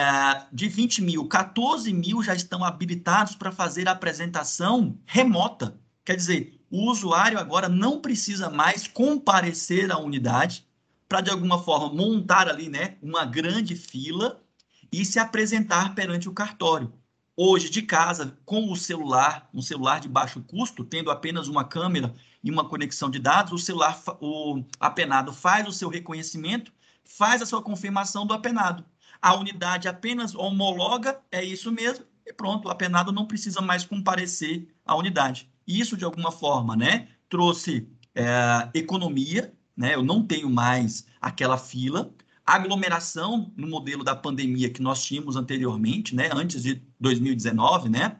de 0.49 0.69
20 0.69 1.01
mil, 1.01 1.27
14 1.27 1.91
mil 1.91 2.23
já 2.23 2.33
estão 2.33 2.63
habilitados 2.63 3.35
para 3.35 3.51
fazer 3.51 3.85
a 3.89 3.91
apresentação 3.91 4.97
remota. 5.05 5.77
Quer 6.05 6.15
dizer, 6.15 6.57
o 6.69 6.89
usuário 6.89 7.37
agora 7.37 7.67
não 7.67 7.99
precisa 7.99 8.49
mais 8.49 8.87
comparecer 8.87 9.91
à 9.91 9.97
unidade, 9.97 10.65
para 11.11 11.19
de 11.19 11.29
alguma 11.29 11.61
forma 11.61 11.93
montar 11.93 12.47
ali, 12.47 12.69
né, 12.69 12.95
uma 13.01 13.25
grande 13.25 13.75
fila 13.75 14.41
e 14.89 15.03
se 15.03 15.19
apresentar 15.19 15.93
perante 15.93 16.29
o 16.29 16.33
cartório. 16.33 16.93
Hoje, 17.35 17.69
de 17.69 17.81
casa, 17.81 18.37
com 18.45 18.71
o 18.71 18.77
celular, 18.77 19.49
um 19.53 19.61
celular 19.61 19.99
de 19.99 20.07
baixo 20.07 20.41
custo, 20.41 20.85
tendo 20.85 21.11
apenas 21.11 21.49
uma 21.49 21.65
câmera 21.65 22.13
e 22.41 22.49
uma 22.49 22.63
conexão 22.63 23.09
de 23.09 23.19
dados, 23.19 23.51
o 23.51 23.57
celular, 23.57 24.01
o 24.21 24.63
apenado 24.79 25.33
faz 25.33 25.67
o 25.67 25.73
seu 25.73 25.89
reconhecimento, 25.89 26.71
faz 27.03 27.41
a 27.41 27.45
sua 27.45 27.61
confirmação 27.61 28.25
do 28.25 28.33
apenado. 28.33 28.85
A 29.21 29.35
unidade 29.35 29.89
apenas 29.89 30.33
homologa, 30.33 31.19
é 31.29 31.43
isso 31.43 31.73
mesmo, 31.73 32.05
e 32.25 32.31
pronto, 32.31 32.69
o 32.69 32.71
apenado 32.71 33.11
não 33.11 33.25
precisa 33.25 33.59
mais 33.59 33.83
comparecer 33.83 34.73
à 34.85 34.95
unidade. 34.95 35.49
Isso, 35.67 35.97
de 35.97 36.05
alguma 36.05 36.31
forma, 36.31 36.73
né, 36.73 37.09
trouxe 37.27 37.85
é, 38.15 38.69
economia, 38.73 39.53
né? 39.81 39.95
Eu 39.95 40.03
não 40.03 40.23
tenho 40.23 40.49
mais 40.49 41.05
aquela 41.19 41.57
fila. 41.57 42.13
Aglomeração 42.45 43.51
no 43.57 43.67
modelo 43.67 44.03
da 44.03 44.15
pandemia 44.15 44.69
que 44.69 44.81
nós 44.81 45.03
tínhamos 45.03 45.35
anteriormente, 45.35 46.15
né? 46.15 46.29
Antes 46.33 46.61
de 46.63 46.81
2019, 46.99 47.89
né? 47.89 48.17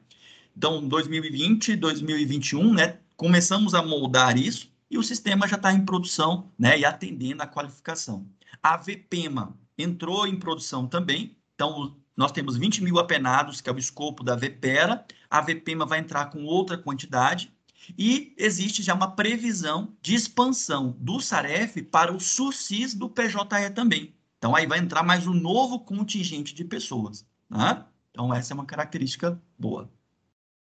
Então, 0.57 0.87
2020, 0.87 1.75
2021, 1.75 2.73
né? 2.73 2.97
Começamos 3.15 3.75
a 3.75 3.83
moldar 3.83 4.37
isso 4.37 4.71
e 4.89 4.97
o 4.97 5.03
sistema 5.03 5.47
já 5.47 5.55
está 5.55 5.71
em 5.71 5.85
produção, 5.85 6.51
né? 6.57 6.79
E 6.79 6.83
atendendo 6.83 7.43
a 7.43 7.47
qualificação. 7.47 8.25
A 8.61 8.75
VPEMA 8.75 9.55
entrou 9.77 10.27
em 10.27 10.37
produção 10.37 10.87
também. 10.87 11.37
Então, 11.53 11.95
nós 12.17 12.31
temos 12.31 12.57
20 12.57 12.83
mil 12.83 12.97
apenados, 12.97 13.61
que 13.61 13.69
é 13.69 13.73
o 13.73 13.77
escopo 13.77 14.23
da 14.23 14.35
VPERA. 14.35 15.05
A 15.29 15.41
VPEMA 15.41 15.85
vai 15.85 15.99
entrar 15.99 16.25
com 16.25 16.43
outra 16.43 16.77
quantidade. 16.77 17.53
E 17.97 18.33
existe 18.37 18.83
já 18.83 18.93
uma 18.93 19.15
previsão 19.15 19.95
de 20.01 20.15
expansão 20.15 20.95
do 20.99 21.19
SAREF 21.19 21.81
para 21.83 22.13
o 22.13 22.19
SUSIS 22.19 22.93
do 22.93 23.09
PJE 23.09 23.69
também. 23.73 24.13
Então, 24.37 24.55
aí 24.55 24.65
vai 24.65 24.79
entrar 24.79 25.03
mais 25.03 25.27
um 25.27 25.33
novo 25.33 25.79
contingente 25.79 26.53
de 26.53 26.63
pessoas. 26.63 27.25
Né? 27.49 27.83
Então, 28.11 28.33
essa 28.33 28.53
é 28.53 28.55
uma 28.55 28.65
característica 28.65 29.39
boa. 29.57 29.89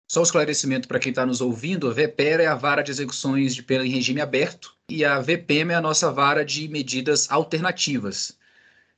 Só 0.07 0.19
um 0.19 0.23
esclarecimento 0.23 0.87
para 0.87 0.99
quem 0.99 1.11
está 1.11 1.25
nos 1.25 1.41
ouvindo: 1.41 1.87
a 1.89 1.93
VPER 1.93 2.41
é 2.41 2.47
a 2.47 2.55
vara 2.55 2.83
de 2.83 2.91
execuções 2.91 3.55
de 3.55 3.63
pena 3.63 3.85
em 3.85 3.89
regime 3.89 4.21
aberto 4.21 4.75
e 4.89 5.03
a 5.03 5.19
VPM 5.19 5.71
é 5.71 5.75
a 5.75 5.81
nossa 5.81 6.11
vara 6.11 6.43
de 6.45 6.67
medidas 6.67 7.31
alternativas. 7.31 8.37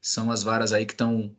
São 0.01 0.31
as 0.31 0.43
varas 0.43 0.73
aí 0.73 0.85
que 0.85 0.93
estão 0.93 1.33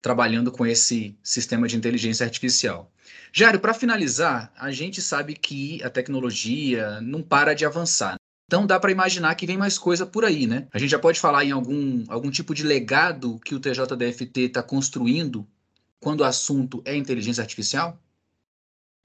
trabalhando 0.00 0.52
com 0.52 0.64
esse 0.64 1.18
sistema 1.22 1.66
de 1.66 1.76
inteligência 1.76 2.24
artificial. 2.24 2.92
Jário, 3.32 3.60
para 3.60 3.74
finalizar, 3.74 4.52
a 4.56 4.70
gente 4.70 5.02
sabe 5.02 5.34
que 5.34 5.82
a 5.82 5.90
tecnologia 5.90 7.00
não 7.00 7.22
para 7.22 7.54
de 7.54 7.64
avançar. 7.64 8.16
Então 8.46 8.66
dá 8.66 8.78
para 8.78 8.92
imaginar 8.92 9.34
que 9.34 9.46
vem 9.46 9.58
mais 9.58 9.76
coisa 9.76 10.06
por 10.06 10.24
aí, 10.24 10.46
né? 10.46 10.68
A 10.72 10.78
gente 10.78 10.90
já 10.90 10.98
pode 10.98 11.18
falar 11.18 11.44
em 11.44 11.50
algum, 11.50 12.04
algum 12.08 12.30
tipo 12.30 12.54
de 12.54 12.62
legado 12.62 13.40
que 13.40 13.54
o 13.54 13.60
TJDFT 13.60 14.42
está 14.42 14.62
construindo 14.62 15.46
quando 15.98 16.20
o 16.20 16.24
assunto 16.24 16.80
é 16.84 16.96
inteligência 16.96 17.42
artificial? 17.42 18.00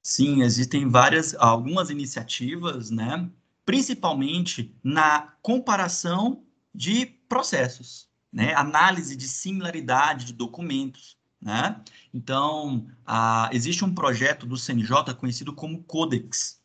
Sim, 0.04 0.44
existem 0.44 0.88
várias, 0.88 1.36
algumas 1.36 1.90
iniciativas, 1.90 2.92
né? 2.92 3.30
Principalmente 3.66 4.76
na 4.84 5.34
comparação 5.42 6.44
de 6.74 7.06
processos, 7.28 8.08
né? 8.32 8.54
Análise 8.54 9.16
de 9.16 9.28
similaridade 9.28 10.26
de 10.26 10.34
documentos, 10.34 11.18
né? 11.42 11.82
Então, 12.14 12.88
a, 13.06 13.50
existe 13.52 13.84
um 13.84 13.94
projeto 13.94 14.46
do 14.46 14.58
CNJ 14.58 15.14
conhecido 15.18 15.54
como 15.54 15.84
Codex. 15.84 16.62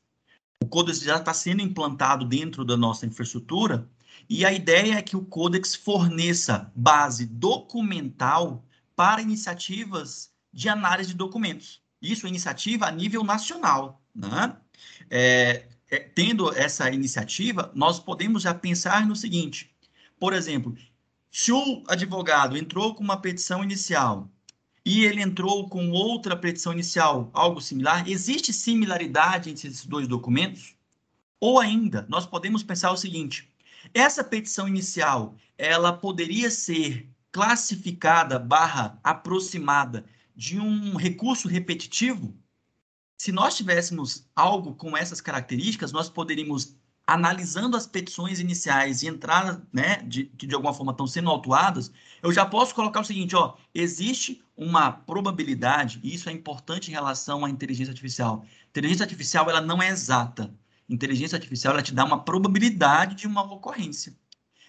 O 0.63 0.67
Codex 0.67 1.01
já 1.01 1.17
está 1.17 1.33
sendo 1.33 1.63
implantado 1.63 2.25
dentro 2.25 2.65
da 2.65 2.77
nossa 2.77 3.07
infraestrutura 3.07 3.89
e 4.29 4.45
a 4.45 4.53
ideia 4.53 4.95
é 4.95 5.03
que 5.03 5.17
o 5.17 5.25
Codex 5.25 5.75
forneça 5.75 6.71
base 6.75 7.27
documental 7.27 8.65
para 8.95 9.23
iniciativas 9.23 10.31
de 10.53 10.69
análise 10.69 11.11
de 11.11 11.17
documentos. 11.17 11.81
Isso 12.01 12.27
é 12.27 12.29
iniciativa 12.29 12.87
a 12.87 12.91
nível 12.91 13.23
nacional. 13.23 14.03
Né? 14.15 14.57
É, 15.11 15.69
é, 15.91 15.99
tendo 15.99 16.53
essa 16.57 16.91
iniciativa, 16.91 17.71
nós 17.75 18.01
podemos 18.01 18.43
já 18.43 18.55
pensar 18.55 19.07
no 19.07 19.15
seguinte: 19.15 19.71
por 20.19 20.33
exemplo, 20.33 20.77
se 21.31 21.53
o 21.53 21.85
advogado 21.87 22.57
entrou 22.57 22.95
com 22.95 23.05
uma 23.05 23.21
petição 23.21 23.63
inicial 23.63 24.31
e 24.87 25.05
ele 25.05 25.21
entrou 25.21 25.69
com 25.69 25.91
outra 25.91 26.37
petição 26.37 26.73
inicial, 26.73 27.29
algo 27.35 27.61
similar, 27.61 28.09
existe 28.09 28.53
similaridade 28.53 29.51
entre 29.51 29.67
esses 29.67 29.85
dois 29.85 30.07
documentos? 30.07 30.77
Ou 31.41 31.59
ainda, 31.59 32.07
nós 32.09 32.25
podemos 32.25 32.63
pensar 32.63 32.93
o 32.93 32.97
seguinte: 32.97 33.53
essa 33.93 34.23
petição 34.23 34.69
inicial, 34.69 35.35
ela 35.59 35.93
poderia 35.93 36.49
ser 36.53 37.11
classificada 37.33 38.39
barra 38.39 38.97
aproximada 39.03 40.07
de 40.37 40.61
um 40.61 40.95
recurso 40.95 41.49
repetitivo, 41.49 42.33
se 43.17 43.33
nós 43.33 43.57
tivéssemos 43.57 44.29
algo 44.37 44.75
com 44.75 44.97
essas 44.97 45.21
características, 45.21 45.91
nós 45.91 46.09
poderíamos, 46.09 46.76
analisando 47.07 47.77
as 47.77 47.87
petições 47.87 48.41
iniciais 48.41 49.03
e 49.03 49.07
entradas, 49.07 49.61
né, 49.73 50.03
de, 50.03 50.25
que 50.25 50.47
de 50.47 50.55
alguma 50.55 50.75
forma 50.75 50.93
estão 50.93 51.07
sendo 51.07 51.31
autuadas, 51.31 51.93
eu 52.23 52.33
já 52.33 52.45
posso 52.45 52.75
colocar 52.75 53.01
o 53.01 53.05
seguinte, 53.05 53.37
ó, 53.37 53.55
existe 53.75 54.43
uma 54.57 54.91
probabilidade, 54.91 56.01
e 56.03 56.15
isso 56.15 56.29
é 56.29 56.33
importante 56.33 56.91
em 56.91 56.95
relação 56.95 57.45
à 57.45 57.51
inteligência 57.51 57.93
artificial. 57.93 58.45
Inteligência 58.71 59.05
artificial, 59.05 59.49
ela 59.49 59.61
não 59.61 59.81
é 59.81 59.89
exata. 59.89 60.53
Inteligência 60.89 61.37
artificial, 61.37 61.75
ela 61.75 61.83
te 61.83 61.95
dá 61.95 62.05
uma 62.05 62.25
probabilidade 62.25 63.15
de 63.15 63.27
uma 63.27 63.43
ocorrência 63.43 64.15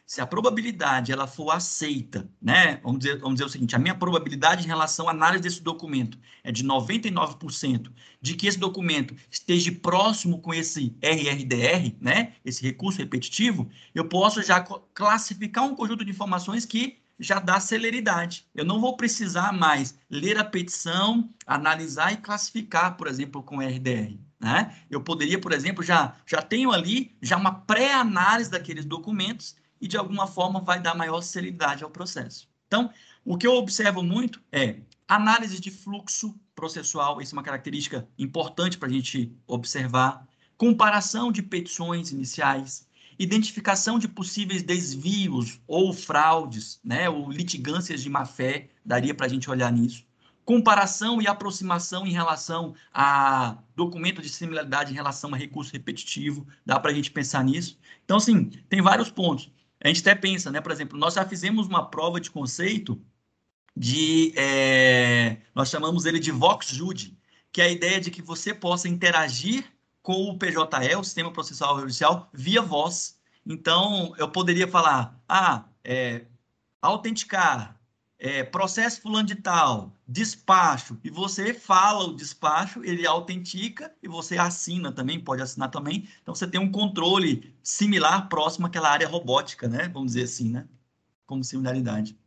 se 0.08 0.22
a 0.22 0.26
probabilidade 0.26 1.12
ela 1.12 1.28
for 1.28 1.52
aceita, 1.52 2.32
né? 2.42 2.80
Vamos 2.82 3.00
dizer, 3.00 3.20
vamos 3.20 3.36
dizer 3.36 3.46
o 3.46 3.50
seguinte, 3.50 3.76
a 3.76 3.80
minha 3.80 3.94
probabilidade 3.94 4.64
em 4.64 4.68
relação 4.68 5.10
à 5.10 5.12
análise 5.12 5.44
desse 5.44 5.62
documento 5.62 6.18
é 6.46 6.52
de 6.52 6.64
99% 6.64 7.92
de 8.22 8.34
que 8.34 8.48
esse 8.48 8.58
documento 8.58 9.14
esteja 9.30 9.70
próximo 9.74 10.40
com 10.40 10.54
esse 10.54 10.96
RRDR, 11.02 11.94
né? 12.00 12.32
Esse 12.46 12.64
recurso 12.64 13.00
repetitivo, 13.00 13.70
eu 13.94 14.08
posso 14.08 14.42
já 14.42 14.62
classificar 14.94 15.66
um 15.66 15.76
conjunto 15.76 16.06
de 16.06 16.12
informações 16.12 16.66
que 16.66 17.00
já 17.20 17.40
dá 17.40 17.60
celeridade. 17.60 18.48
Eu 18.56 18.64
não 18.64 18.80
vou 18.80 18.96
precisar 18.96 19.52
mais 19.52 20.00
ler 20.10 20.38
a 20.38 20.44
petição, 20.44 21.30
analisar 21.46 22.14
e 22.14 22.18
classificar, 22.18 22.96
por 22.96 23.08
exemplo, 23.08 23.44
com 23.44 23.60
RDR. 23.60 24.18
Né? 24.40 24.74
Eu 24.90 25.02
poderia, 25.02 25.42
por 25.42 25.52
exemplo, 25.52 25.84
já, 25.84 26.16
já 26.26 26.42
tenho 26.42 26.72
ali 26.72 27.14
já 27.22 27.36
uma 27.36 27.52
pré-análise 27.52 28.50
daqueles 28.50 28.86
documentos 28.86 29.56
e, 29.82 29.88
de 29.88 29.98
alguma 29.98 30.28
forma, 30.28 30.60
vai 30.60 30.80
dar 30.80 30.96
maior 30.96 31.22
celeridade 31.22 31.84
ao 31.84 31.90
processo. 31.90 32.50
Então, 32.68 32.92
o 33.24 33.38
que 33.38 33.48
eu 33.48 33.56
observo 33.56 34.04
muito 34.04 34.42
é 34.52 34.82
análise 35.08 35.60
de 35.60 35.72
fluxo 35.72 36.36
processual, 36.54 37.22
isso 37.22 37.34
é 37.34 37.38
uma 37.38 37.44
característica 37.44 38.08
importante 38.18 38.78
para 38.78 38.90
a 38.90 38.92
gente 38.92 39.32
observar, 39.46 40.28
comparação 40.58 41.32
de 41.32 41.42
petições 41.42 42.12
iniciais, 42.12 42.88
identificação 43.18 43.98
de 43.98 44.08
possíveis 44.08 44.64
desvios 44.64 45.60
ou 45.68 45.94
fraudes, 45.94 46.80
né, 46.84 47.10
ou 47.10 47.32
litigâncias 47.32 48.02
de 48.02 48.10
má-fé, 48.10 48.70
daria 48.86 49.14
para 49.14 49.26
a 49.26 49.30
gente 49.30 49.50
olhar 49.50 49.72
nisso, 49.72 50.06
comparação 50.44 51.22
e 51.22 51.28
aproximação 51.28 52.06
em 52.06 52.12
relação 52.12 52.74
a 52.94 53.58
documento 53.76 54.22
de 54.22 54.30
similaridade 54.30 54.92
em 54.92 54.96
relação 54.96 55.34
a 55.34 55.38
recurso 55.38 55.74
repetitivo, 55.74 56.48
dá 56.66 56.80
para 56.80 56.92
a 56.92 56.94
gente 56.94 57.12
pensar 57.12 57.44
nisso. 57.44 57.78
Então, 58.06 58.20
sim, 58.20 58.46
tem 58.70 58.82
vários 58.82 59.12
pontos 59.12 59.52
a 59.84 59.88
gente 59.88 60.02
até 60.02 60.16
pensa, 60.16 60.52
né? 60.52 60.62
Por 60.62 60.72
exemplo, 60.72 60.98
nós 60.98 61.14
já 61.14 61.26
fizemos 61.26 61.68
uma 61.68 61.90
prova 61.90 62.20
de 62.20 62.32
conceito 62.32 63.02
de, 63.76 64.34
é, 64.36 65.38
nós 65.54 65.70
chamamos 65.70 66.06
ele 66.06 66.20
de 66.20 66.32
Vox 66.32 66.68
Jude, 66.70 67.18
que 67.52 67.62
é 67.62 67.66
a 67.66 67.72
ideia 67.72 68.02
de 68.02 68.10
que 68.10 68.22
você 68.22 68.54
possa 68.54 68.90
interagir 68.90 69.66
com 70.02 70.30
o 70.30 70.38
PJE, 70.38 70.96
o 70.98 71.04
Sistema 71.04 71.32
Processual 71.32 71.80
Judicial, 71.80 72.30
via 72.34 72.62
voz. 72.62 73.20
Então, 73.46 74.14
eu 74.18 74.30
poderia 74.30 74.68
falar, 74.68 75.22
ah, 75.28 75.66
é, 75.84 76.26
autenticar, 76.82 77.77
é, 78.20 78.44
processo 78.44 79.02
fulano 79.02 79.28
de 79.28 79.36
tal, 79.36 79.96
despacho, 80.08 80.98
e 81.04 81.10
você 81.10 81.54
fala 81.54 82.06
o 82.06 82.16
despacho, 82.16 82.84
ele 82.84 83.06
autentica 83.06 83.94
e 84.02 84.08
você 84.08 84.38
assina 84.38 84.92
também, 84.92 85.20
pode 85.20 85.42
assinar 85.42 85.70
também. 85.70 86.08
Então 86.22 86.34
você 86.34 86.48
tem 86.48 86.60
um 86.60 86.72
controle 86.72 87.54
similar, 87.62 88.28
próximo 88.28 88.66
àquela 88.66 88.90
área 88.90 89.08
robótica, 89.08 89.68
né? 89.68 89.88
Vamos 89.90 90.14
dizer 90.14 90.24
assim, 90.24 90.50
né? 90.50 90.68
Como 91.26 91.44
similaridade. 91.44 92.18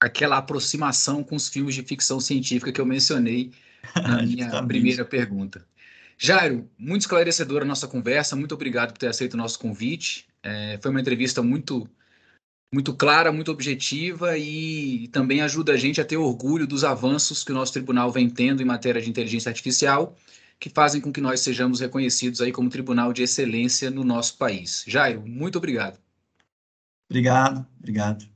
Aquela 0.00 0.36
aproximação 0.36 1.24
com 1.24 1.34
os 1.34 1.48
filmes 1.48 1.74
de 1.74 1.82
ficção 1.82 2.20
científica 2.20 2.70
que 2.70 2.80
eu 2.80 2.86
mencionei 2.86 3.52
na 3.96 4.20
minha 4.22 4.62
primeira 4.64 5.04
pergunta. 5.04 5.66
Jairo, 6.18 6.70
muito 6.78 7.02
esclarecedora 7.02 7.64
a 7.64 7.68
nossa 7.68 7.88
conversa, 7.88 8.36
muito 8.36 8.54
obrigado 8.54 8.92
por 8.92 8.98
ter 8.98 9.08
aceito 9.08 9.34
o 9.34 9.38
nosso 9.38 9.58
convite. 9.58 10.28
É, 10.42 10.78
foi 10.80 10.90
uma 10.90 11.00
entrevista 11.00 11.42
muito 11.42 11.88
muito 12.74 12.92
clara, 12.92 13.30
muito 13.30 13.52
objetiva 13.52 14.36
e 14.36 15.06
também 15.12 15.40
ajuda 15.40 15.72
a 15.72 15.76
gente 15.76 16.00
a 16.00 16.04
ter 16.04 16.16
orgulho 16.16 16.66
dos 16.66 16.82
avanços 16.82 17.44
que 17.44 17.52
o 17.52 17.54
nosso 17.54 17.72
tribunal 17.72 18.10
vem 18.10 18.28
tendo 18.28 18.60
em 18.60 18.64
matéria 18.64 19.00
de 19.00 19.08
inteligência 19.08 19.48
artificial, 19.48 20.16
que 20.58 20.68
fazem 20.68 21.00
com 21.00 21.12
que 21.12 21.20
nós 21.20 21.38
sejamos 21.38 21.78
reconhecidos 21.78 22.40
aí 22.40 22.50
como 22.50 22.68
tribunal 22.68 23.12
de 23.12 23.22
excelência 23.22 23.92
no 23.92 24.02
nosso 24.02 24.36
país. 24.36 24.84
Jairo, 24.88 25.22
muito 25.24 25.56
obrigado. 25.56 26.00
Obrigado, 27.08 27.64
obrigado. 27.78 28.26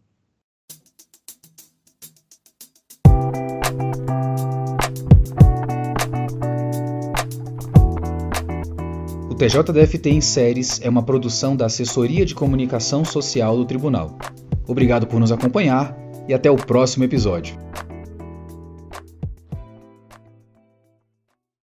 TJDFT 9.38 10.11
em 10.11 10.20
Séries 10.20 10.81
é 10.83 10.88
uma 10.88 11.01
produção 11.01 11.55
da 11.55 11.66
Assessoria 11.66 12.27
de 12.27 12.35
Comunicação 12.35 13.05
Social 13.05 13.57
do 13.57 13.64
Tribunal. 13.64 14.18
Obrigado 14.66 15.07
por 15.07 15.20
nos 15.20 15.31
acompanhar 15.31 15.96
e 16.27 16.35
até 16.35 16.51
o 16.51 16.57
próximo 16.57 17.05
episódio. 17.05 17.57